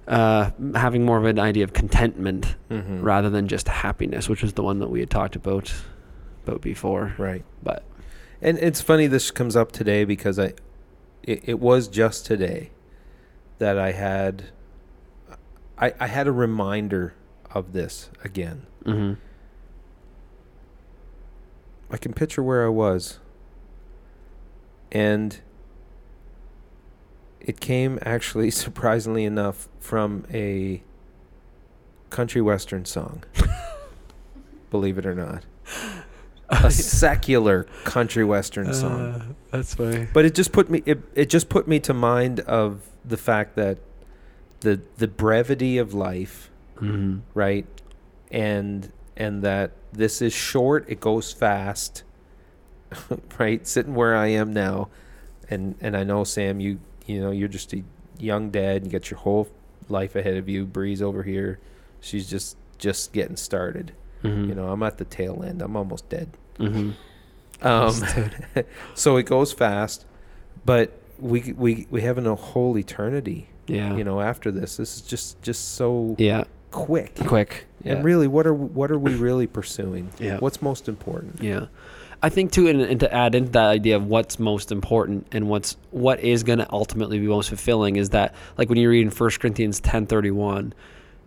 uh, 0.09 0.51
having 0.75 1.05
more 1.05 1.17
of 1.19 1.25
an 1.27 1.39
idea 1.39 1.63
of 1.65 1.73
contentment 1.73 2.57
Mm-hmm. 2.71 3.03
rather 3.03 3.31
than 3.31 3.47
just 3.47 3.69
happiness, 3.69 4.29
which 4.29 4.43
was 4.43 4.55
the 4.55 4.63
one 4.65 4.81
that 4.81 4.89
we 4.91 4.99
had 4.99 5.09
talked 5.11 5.37
about 5.37 5.73
about 6.45 6.61
before. 6.61 7.15
Right. 7.19 7.45
But 7.63 7.85
And 8.45 8.59
it's 8.59 8.83
funny 8.83 9.07
this 9.07 9.31
comes 9.31 9.57
up 9.57 9.73
today 9.73 10.05
because 10.05 10.39
I, 10.39 10.53
it, 11.23 11.41
it 11.49 11.59
was 11.61 11.89
just 11.89 12.27
today 12.27 12.71
that 13.59 13.79
I 13.79 13.93
had, 13.93 14.51
I, 15.79 15.95
I 15.99 16.07
had 16.09 16.27
a 16.27 16.33
reminder 16.33 17.15
of 17.51 17.73
this 17.73 18.11
again. 18.23 18.67
mhm. 18.85 19.17
I 21.91 21.97
can 21.97 22.13
picture 22.13 22.43
where 22.43 22.67
I 22.67 22.69
was. 22.69 23.19
And 24.91 25.39
it 27.41 27.61
came 27.61 27.99
actually, 28.03 28.51
surprisingly 28.65 29.25
enough, 29.25 29.69
from 29.81 30.27
a 30.33 30.83
country 32.11 32.43
western 32.43 32.85
song. 32.85 33.25
Believe 34.71 34.99
it 34.99 35.07
or 35.07 35.15
not. 35.15 35.45
A 36.63 36.71
secular 36.71 37.65
country 37.85 38.25
western 38.25 38.73
song. 38.75 39.01
Uh, 39.01 39.25
that's 39.51 39.75
funny. 39.75 40.07
But 40.13 40.25
it 40.25 40.35
just 40.35 40.53
put 40.53 40.71
me 40.71 40.83
it, 40.87 41.01
it 41.15 41.31
just 41.31 41.49
put 41.49 41.67
me 41.67 41.81
to 41.81 41.95
mind 41.95 42.41
of 42.41 42.89
the 43.05 43.17
fact 43.17 43.57
that 43.57 43.79
the 44.61 44.81
the 44.97 45.09
brevity 45.09 45.79
of 45.79 45.95
life, 45.95 46.51
hmm 46.79 47.19
right? 47.35 47.67
And 48.31 48.93
and 49.17 49.43
that 49.43 49.73
this 49.93 50.21
is 50.23 50.33
short, 50.33 50.85
it 50.89 51.01
goes 51.01 51.33
fast. 51.33 52.03
right? 53.39 53.67
Sitting 53.67 53.95
where 53.95 54.15
I 54.17 54.29
am 54.29 54.53
now 54.53 54.89
and 55.51 55.75
and 55.81 55.97
I 55.97 56.05
know 56.05 56.25
Sam 56.25 56.61
you 56.61 56.81
you 57.07 57.21
know 57.21 57.31
you're 57.31 57.49
just 57.49 57.73
a 57.73 57.83
young 58.19 58.51
dad, 58.51 58.85
you 58.85 58.93
got 58.93 59.11
your 59.11 59.19
whole 59.19 59.49
life 59.89 60.15
ahead 60.17 60.37
of 60.37 60.49
you. 60.49 60.65
Bree's 60.67 61.03
over 61.03 61.23
here, 61.23 61.59
she's 62.01 62.29
just 62.29 62.57
just 62.79 63.13
getting 63.13 63.37
started. 63.37 63.93
hmm 64.23 64.49
You 64.49 64.55
know, 64.55 64.69
I'm 64.69 64.83
at 64.83 64.99
the 64.99 65.05
tail 65.05 65.43
end. 65.45 65.63
I'm 65.63 65.77
almost 65.77 66.09
dead. 66.09 66.37
Hmm 66.59 66.91
Um, 67.63 67.95
so 68.95 69.17
it 69.17 69.25
goes 69.25 69.53
fast, 69.53 70.05
but 70.65 70.93
we 71.19 71.53
we 71.57 71.87
we 71.91 72.03
have 72.03 72.19
a 72.19 72.35
whole 72.35 72.77
eternity. 72.79 73.49
Yeah. 73.67 73.97
You 73.97 74.05
know, 74.05 74.21
after 74.21 74.51
this, 74.51 74.77
this 74.77 74.97
is 74.97 75.01
just 75.03 75.41
just 75.43 75.75
so 75.77 76.15
Yeah. 76.19 76.45
quick. 76.71 77.15
Quick. 77.17 77.67
Yeah. 77.83 77.95
And 77.95 78.05
really, 78.05 78.27
what 78.29 78.47
are 78.47 78.55
what 78.55 78.91
are 78.91 78.99
we 78.99 79.15
really 79.15 79.47
pursuing? 79.47 80.11
Yeah. 80.19 80.39
What's 80.39 80.61
most 80.61 80.89
important? 80.89 81.43
Yeah. 81.43 81.67
I 82.23 82.31
think 82.31 82.53
too, 82.53 82.69
and, 82.69 82.81
and 82.81 83.01
to 83.01 83.13
add 83.13 83.35
into 83.35 83.51
that 83.53 83.67
idea 83.69 83.97
of 83.97 84.07
what's 84.07 84.39
most 84.39 84.73
important 84.73 85.27
and 85.33 85.49
what's 85.49 85.77
what 85.91 86.21
is 86.21 86.43
going 86.43 86.59
to 86.59 86.67
ultimately 86.73 87.19
be 87.19 87.27
most 87.27 87.49
fulfilling 87.51 87.97
is 87.97 88.11
that, 88.11 88.35
like 88.57 88.69
when 88.71 88.79
you 88.79 88.89
read 88.89 89.03
in 89.03 89.11
1 89.11 89.31
Corinthians 89.41 89.79
ten 89.81 90.07
thirty 90.07 90.31
one, 90.31 90.73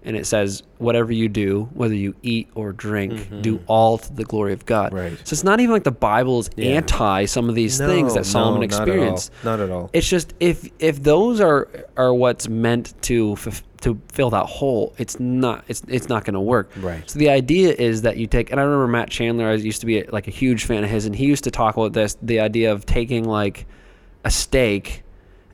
and 0.04 0.16
it 0.16 0.26
says, 0.26 0.64
"Whatever 0.78 1.12
you 1.12 1.28
do, 1.30 1.70
whether 1.74 1.94
you 1.96 2.16
eat 2.24 2.48
or 2.56 2.72
drink, 2.72 3.42
do 3.42 3.58
Mhm. 3.58 3.62
all 3.68 3.98
to 3.98 4.14
the 4.14 4.24
glory 4.24 4.54
of 4.54 4.66
God." 4.66 4.94
Right. 4.94 5.14
So 5.24 5.34
it's 5.34 5.44
not 5.44 5.60
even 5.60 5.74
like 5.74 5.84
the 5.84 5.92
Bible 5.92 6.40
is 6.40 6.50
Yeah. 6.56 6.72
anti 6.76 7.26
some 7.26 7.50
of 7.50 7.56
these 7.56 7.78
things 7.78 8.14
that 8.14 8.26
Solomon 8.26 8.62
no, 8.62 8.66
experienced. 8.66 9.32
Not 9.44 9.60
at 9.60 9.64
all. 9.64 9.68
Not 9.68 9.74
at 9.78 9.82
all. 9.84 9.90
It's 9.94 10.08
just 10.10 10.34
if 10.40 10.70
if 10.80 11.04
those 11.04 11.40
are 11.42 11.68
are 11.98 12.14
what's 12.14 12.48
meant 12.48 12.94
to 13.04 13.34
f- 13.46 13.64
to 13.82 14.00
fill 14.12 14.32
that 14.32 14.46
hole, 14.48 14.94
it's 14.98 15.20
not 15.20 15.64
it's 15.68 15.84
it's 15.88 16.10
not 16.10 16.26
going 16.26 16.34
to 16.34 16.40
work. 16.40 16.72
Right. 16.82 17.04
So 17.06 17.20
the 17.20 17.30
idea 17.30 17.74
is 17.78 18.02
that 18.02 18.18
you 18.18 18.26
take, 18.26 18.52
and 18.52 18.60
I 18.60 18.64
remember 18.64 18.88
Matt 18.88 19.10
Chandler. 19.12 19.48
I 19.48 19.54
used 19.54 19.82
to 19.82 19.86
be 19.86 20.04
like 20.12 20.28
a 20.28 20.32
huge 20.32 20.66
fan 20.66 20.84
of 20.84 20.90
his, 20.90 21.06
and 21.06 21.16
he 21.16 21.26
used 21.26 21.44
to 21.44 21.52
talk 21.52 21.78
about 21.78 21.94
this: 21.94 22.18
the 22.22 22.40
idea 22.40 22.72
of 22.72 22.86
taking 22.86 23.26
like 23.26 23.66
a 24.26 24.32
steak, 24.32 25.04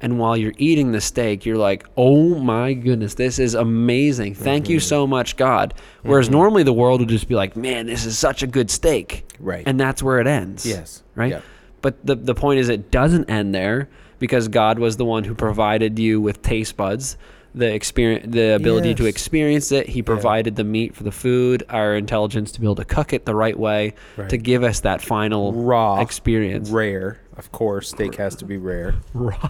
and 0.04 0.20
while 0.20 0.36
you're 0.36 0.54
eating 0.58 0.92
the 0.92 1.02
steak, 1.02 1.46
you're 1.46 1.58
like, 1.58 1.86
"Oh 1.98 2.36
my 2.36 2.74
goodness, 2.74 3.16
this 3.16 3.40
is 3.40 3.56
amazing! 3.56 4.36
Thank 4.36 4.70
you 4.70 4.78
mm-hmm. 4.78 4.88
so 4.88 5.08
much, 5.08 5.38
God." 5.38 5.74
Whereas 6.04 6.28
mm-hmm. 6.28 6.36
normally 6.36 6.64
the 6.64 6.74
world 6.74 7.00
would 7.00 7.10
just 7.10 7.28
be 7.28 7.36
like, 7.36 7.56
"Man, 7.56 7.88
this 7.88 8.06
is 8.06 8.20
such 8.20 8.44
a 8.44 8.48
good 8.48 8.70
steak," 8.70 9.26
Right. 9.40 9.64
and 9.66 9.80
that's 9.80 10.04
where 10.04 10.20
it 10.20 10.28
ends. 10.28 10.66
yes. 10.66 11.02
right? 11.16 11.32
Yeah. 11.32 11.42
But 11.82 12.06
the 12.06 12.16
the 12.16 12.36
point 12.36 12.60
is, 12.60 12.70
it 12.70 12.92
doesn't 12.92 13.30
end 13.30 13.56
there 13.56 13.90
because 14.20 14.48
God 14.50 14.78
was 14.78 14.98
the 14.98 15.06
one 15.06 15.24
who 15.24 15.34
provided 15.34 15.98
you 15.98 16.22
with 16.22 16.42
taste 16.42 16.78
buds, 16.78 17.18
the 17.56 17.74
experience, 17.74 18.26
the 18.34 18.56
ability 18.56 18.96
to 18.96 19.06
experience 19.06 19.72
it. 19.72 19.88
He 19.88 20.02
provided 20.02 20.56
the 20.56 20.64
meat 20.64 20.96
for 20.96 21.04
the 21.04 21.12
food, 21.12 21.64
our 21.70 21.96
intelligence 21.96 22.52
to 22.54 22.62
be 22.62 22.66
able 22.66 22.76
to 22.76 22.86
cook 22.86 23.14
it 23.14 23.26
the 23.26 23.36
right 23.36 23.58
way, 23.58 23.94
to 24.30 24.38
give 24.38 24.64
us 24.64 24.82
that 24.82 25.02
final 25.02 25.54
Raw 25.54 26.02
experience. 26.02 26.70
Rare, 26.70 27.22
of 27.38 27.52
course. 27.52 27.90
Steak 27.90 28.16
has 28.16 28.36
to 28.38 28.46
be 28.46 28.58
rare. 28.58 28.96
Raw, 29.14 29.50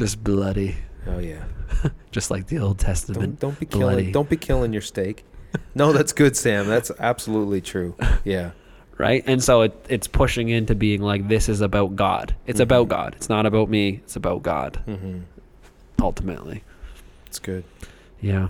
just 0.00 0.24
bloody, 0.24 0.76
Oh 1.06 1.18
yeah. 1.18 1.44
just 2.10 2.30
like 2.30 2.46
the 2.46 2.58
Old 2.58 2.78
Testament. 2.78 3.38
Don't, 3.38 3.50
don't 3.50 3.60
be 3.60 3.66
bloody. 3.66 3.96
killing. 3.96 4.12
Don't 4.12 4.28
be 4.30 4.36
killing 4.38 4.72
your 4.72 4.80
steak. 4.82 5.24
No, 5.74 5.92
that's 5.96 6.12
good, 6.14 6.36
Sam. 6.36 6.66
That's 6.68 6.90
absolutely 6.98 7.60
true. 7.60 7.94
Yeah. 8.24 8.52
right? 8.96 9.22
And 9.26 9.42
so 9.44 9.60
it, 9.62 9.86
it's 9.90 10.06
pushing 10.06 10.48
into 10.48 10.74
being 10.74 11.02
like 11.02 11.28
this 11.28 11.48
is 11.50 11.60
about 11.60 11.96
God. 11.96 12.34
It's 12.46 12.60
about 12.60 12.86
Mhm. 12.86 12.90
God. 12.90 13.14
It's 13.16 13.28
not 13.28 13.44
about 13.44 13.68
me. 13.68 14.00
It's 14.04 14.16
about 14.16 14.42
God 14.42 14.82
Mm-hmm. 14.86 15.20
ultimately. 16.02 16.64
It's 17.26 17.38
good. 17.38 17.64
Yeah. 18.22 18.48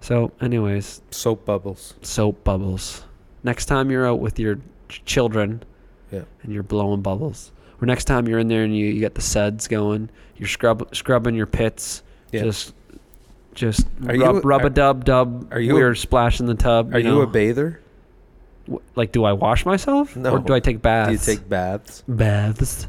So, 0.00 0.32
anyways, 0.42 1.00
Soap 1.10 1.46
bubbles. 1.46 1.94
soap 2.02 2.44
bubbles. 2.44 3.04
Next 3.42 3.64
time 3.66 3.90
you're 3.90 4.06
out 4.06 4.20
with 4.20 4.38
your 4.38 4.56
ch- 4.90 5.02
children 5.06 5.62
Yeah. 6.12 6.24
and 6.42 6.52
you're 6.52 6.62
blowing 6.62 7.00
bubbles, 7.00 7.52
next 7.86 8.04
time 8.04 8.26
you're 8.28 8.38
in 8.38 8.48
there 8.48 8.62
and 8.64 8.76
you, 8.76 8.86
you 8.86 9.00
got 9.00 9.14
the 9.14 9.20
suds 9.22 9.68
going, 9.68 10.08
you're 10.36 10.48
scrub 10.48 10.94
scrubbing 10.94 11.34
your 11.34 11.46
pits, 11.46 12.02
Yeah. 12.32 12.42
just 12.44 12.74
just 13.54 13.86
Are 14.08 14.14
you 14.14 14.22
rub, 14.24 14.36
a- 14.36 14.40
rub 14.40 14.64
a 14.64 14.70
dub 14.70 15.04
dub. 15.04 15.48
are 15.52 15.60
you 15.60 15.72
a- 15.72 15.74
we're 15.74 15.94
splashing 15.94 16.46
the 16.46 16.54
tub. 16.54 16.92
Are 16.94 16.98
you, 16.98 17.08
know. 17.08 17.20
a 17.22 17.26
bather? 17.26 17.80
Like, 18.96 19.12
do 19.12 19.24
I 19.24 19.32
wash 19.32 19.64
myself, 19.66 20.16
No. 20.16 20.30
or 20.32 20.38
do 20.38 20.54
I 20.54 20.60
take 20.60 20.80
baths? 20.82 21.24
Do 21.26 21.32
you 21.32 21.36
take 21.38 21.48
baths? 21.48 22.02
baths? 22.08 22.88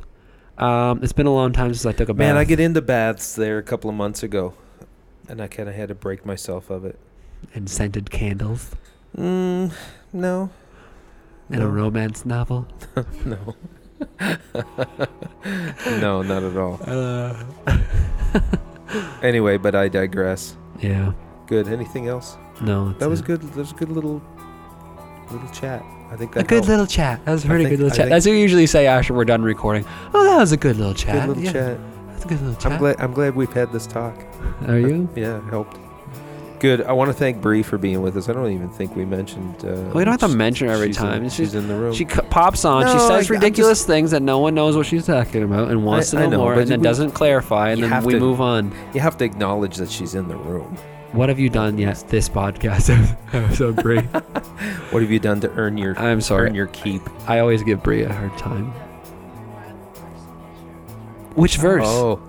Um, 0.58 1.02
it's 1.04 1.12
been 1.14 1.26
a 1.28 1.34
long 1.34 1.52
time 1.52 1.74
since 1.74 1.86
I 1.86 1.92
took 1.92 2.08
a 2.10 2.14
bath. 2.14 2.28
Man, 2.28 2.38
I 2.38 2.46
get 2.46 2.60
into 2.62 2.82
baths 2.82 3.36
there 3.36 3.58
a 3.58 3.64
couple 3.64 3.90
of 3.90 3.96
months 3.96 4.24
ago, 4.24 4.54
and 5.28 5.42
I 5.42 5.48
kind 5.48 5.68
of 5.68 5.76
had 5.76 5.90
to 5.90 5.96
break 5.96 6.26
myself 6.26 6.70
of 6.70 6.86
it. 6.86 6.98
and 7.54 7.70
scented 7.70 8.10
candles 8.10 8.72
Mm, 9.16 9.72
no. 10.14 10.50
and 11.50 11.62
a 11.62 11.68
romance 11.68 12.26
novel. 12.26 12.68
No. 13.26 13.54
no, 16.02 16.22
not 16.22 16.44
at 16.44 16.58
all. 16.58 16.80
Uh, 16.88 17.36
Anyway, 19.22 19.58
but 19.58 19.76
I 19.76 19.88
digress. 19.90 20.56
yeah. 20.80 21.12
Good. 21.48 21.68
Anything 21.68 22.08
else? 22.08 22.38
No, 22.62 22.94
That 22.94 23.10
was 23.10 23.20
it. 23.20 23.26
good. 23.26 23.42
That 23.42 23.56
was 23.58 23.72
a 23.72 23.76
good 23.76 23.90
little 23.90 24.22
little 25.32 25.50
chat. 25.50 25.84
I 26.12 26.16
think 26.16 26.34
that 26.34 26.42
A 26.42 26.44
good 26.44 26.56
helped. 26.56 26.68
little 26.70 26.86
chat. 26.88 27.24
That 27.26 27.32
was 27.34 27.44
a 27.44 27.48
pretty 27.48 27.66
think- 27.66 27.78
good 27.78 27.84
little 27.84 27.94
I 27.96 27.98
chat. 28.04 28.10
That's 28.10 28.26
what 28.26 28.32
we 28.34 28.42
usually 28.42 28.68
say 28.68 28.88
after 28.88 29.14
we're 29.14 29.26
done 29.26 29.42
recording. 29.44 29.86
Oh, 30.14 30.24
that 30.24 30.38
was 30.38 30.52
a 30.52 30.58
good 30.58 30.78
little 30.78 30.94
chat. 30.94 31.28
good 31.28 31.38
little 31.38 31.44
yeah, 31.44 31.52
chat. 31.52 31.80
That's 32.10 32.26
a 32.26 32.28
good 32.28 32.42
little 32.42 32.56
chat. 32.62 32.72
I'm 32.74 32.78
glad. 32.80 32.96
I'm 33.02 33.14
glad 33.14 33.36
we've 33.36 33.52
had 33.52 33.72
this 33.74 33.86
talk. 33.88 34.16
Are 34.68 34.80
you? 34.80 35.10
Yeah, 35.16 35.38
it 35.40 35.44
helped. 35.50 35.78
Good. 36.60 36.82
I 36.84 36.94
want 36.94 37.10
to 37.10 37.14
thank 37.14 37.42
Bree 37.42 37.62
for 37.64 37.78
being 37.78 38.02
with 38.02 38.16
us. 38.18 38.30
I 38.30 38.34
don't 38.34 38.50
even 38.52 38.70
think 38.70 38.96
we 38.96 39.04
mentioned. 39.06 39.56
Uh, 39.64 39.74
Well, 39.92 40.00
you 40.00 40.06
don't 40.06 40.20
have 40.20 40.30
to 40.32 40.36
mention 40.36 40.68
her 40.68 40.74
every 40.74 40.88
she's 40.88 40.98
time. 40.98 41.24
In, 41.24 41.30
she's 41.30 41.54
in 41.54 41.68
the 41.68 41.76
room. 41.76 41.94
She 41.94 42.08
c- 42.08 42.22
pops 42.30 42.64
on. 42.66 42.86
she 42.88 42.98
says 43.00 43.30
I- 43.30 43.34
ridiculous 43.34 43.86
things 43.86 44.12
that 44.12 44.22
no 44.22 44.40
one 44.40 44.56
knows 44.56 44.76
what 44.78 44.86
she's 44.86 45.06
talking 45.06 45.44
about 45.44 45.70
and 45.70 45.84
wants 45.86 46.14
I- 46.14 46.18
to 46.18 46.24
know, 46.26 46.30
know, 46.32 46.38
more, 46.40 46.54
and 46.54 46.68
then 46.70 46.80
we- 46.80 46.84
doesn't 46.84 47.12
clarify, 47.12 47.70
and 47.72 47.84
then 47.84 48.04
we 48.04 48.14
to- 48.14 48.20
move 48.20 48.40
on. 48.42 48.72
you 48.94 49.02
have 49.02 49.18
to 49.18 49.26
acknowledge 49.26 49.76
that 49.76 49.90
she's 49.92 50.16
in 50.16 50.28
the 50.28 50.38
room. 50.38 50.78
What 51.12 51.30
have 51.30 51.40
you 51.40 51.50
done 51.50 51.78
yet 51.78 52.04
this 52.10 52.28
podcast 52.28 52.90
episode, 53.34 53.76
Bree? 53.78 54.02
What 54.92 55.02
have 55.02 55.12
you 55.12 55.20
done 55.20 55.42
to 55.42 55.52
earn 55.56 55.78
your 55.78 55.98
I'm 56.00 56.22
sorry. 56.22 56.48
earn 56.48 56.56
your 56.56 56.68
keep? 56.68 57.02
I 57.28 57.40
always 57.40 57.64
give 57.64 57.84
Bree 57.84 58.04
a 58.04 58.12
hard 58.14 58.38
time. 58.38 58.72
Which 61.36 61.58
verse? 61.58 61.84
Oh, 61.86 62.20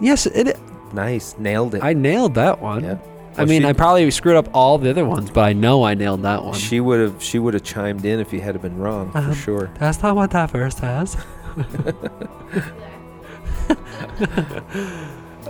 Yes, 0.00 0.26
it. 0.26 0.58
Nice, 0.92 1.36
nailed 1.38 1.74
it. 1.74 1.82
I 1.82 1.92
nailed 1.92 2.34
that 2.34 2.60
one. 2.60 2.84
yeah. 2.84 2.98
I 3.38 3.46
mean, 3.46 3.62
she- 3.62 3.68
I 3.68 3.72
probably 3.72 4.10
screwed 4.10 4.36
up 4.36 4.48
all 4.54 4.76
the 4.76 4.90
other 4.90 5.06
ones, 5.06 5.30
but 5.30 5.40
I 5.42 5.54
know 5.54 5.84
I 5.84 5.94
nailed 5.94 6.22
that 6.22 6.44
one. 6.44 6.52
She 6.54 6.80
would 6.80 7.00
have 7.00 7.22
she 7.22 7.38
would 7.38 7.54
have 7.54 7.62
chimed 7.62 8.04
in 8.04 8.20
if 8.20 8.30
you 8.32 8.40
had 8.42 8.60
been 8.60 8.76
wrong 8.76 9.10
for 9.12 9.18
Um, 9.18 9.34
sure. 9.34 9.70
That's 9.78 10.02
not 10.02 10.16
what 10.16 10.30
that 10.32 10.50
verse 10.50 10.76
says. 10.76 11.16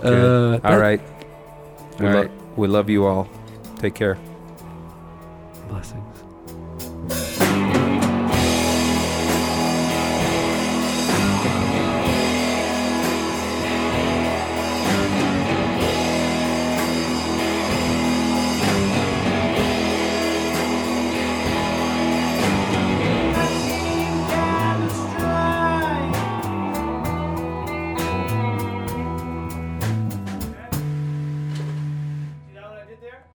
Uh, 0.03 0.59
all 0.65 0.77
right. 0.77 0.99
We, 1.99 2.07
all 2.07 2.13
lo- 2.13 2.29
we 2.57 2.67
love 2.67 2.89
you 2.89 3.05
all. 3.05 3.29
Take 3.77 3.95
care. 3.95 4.17
Blessings. 5.69 6.12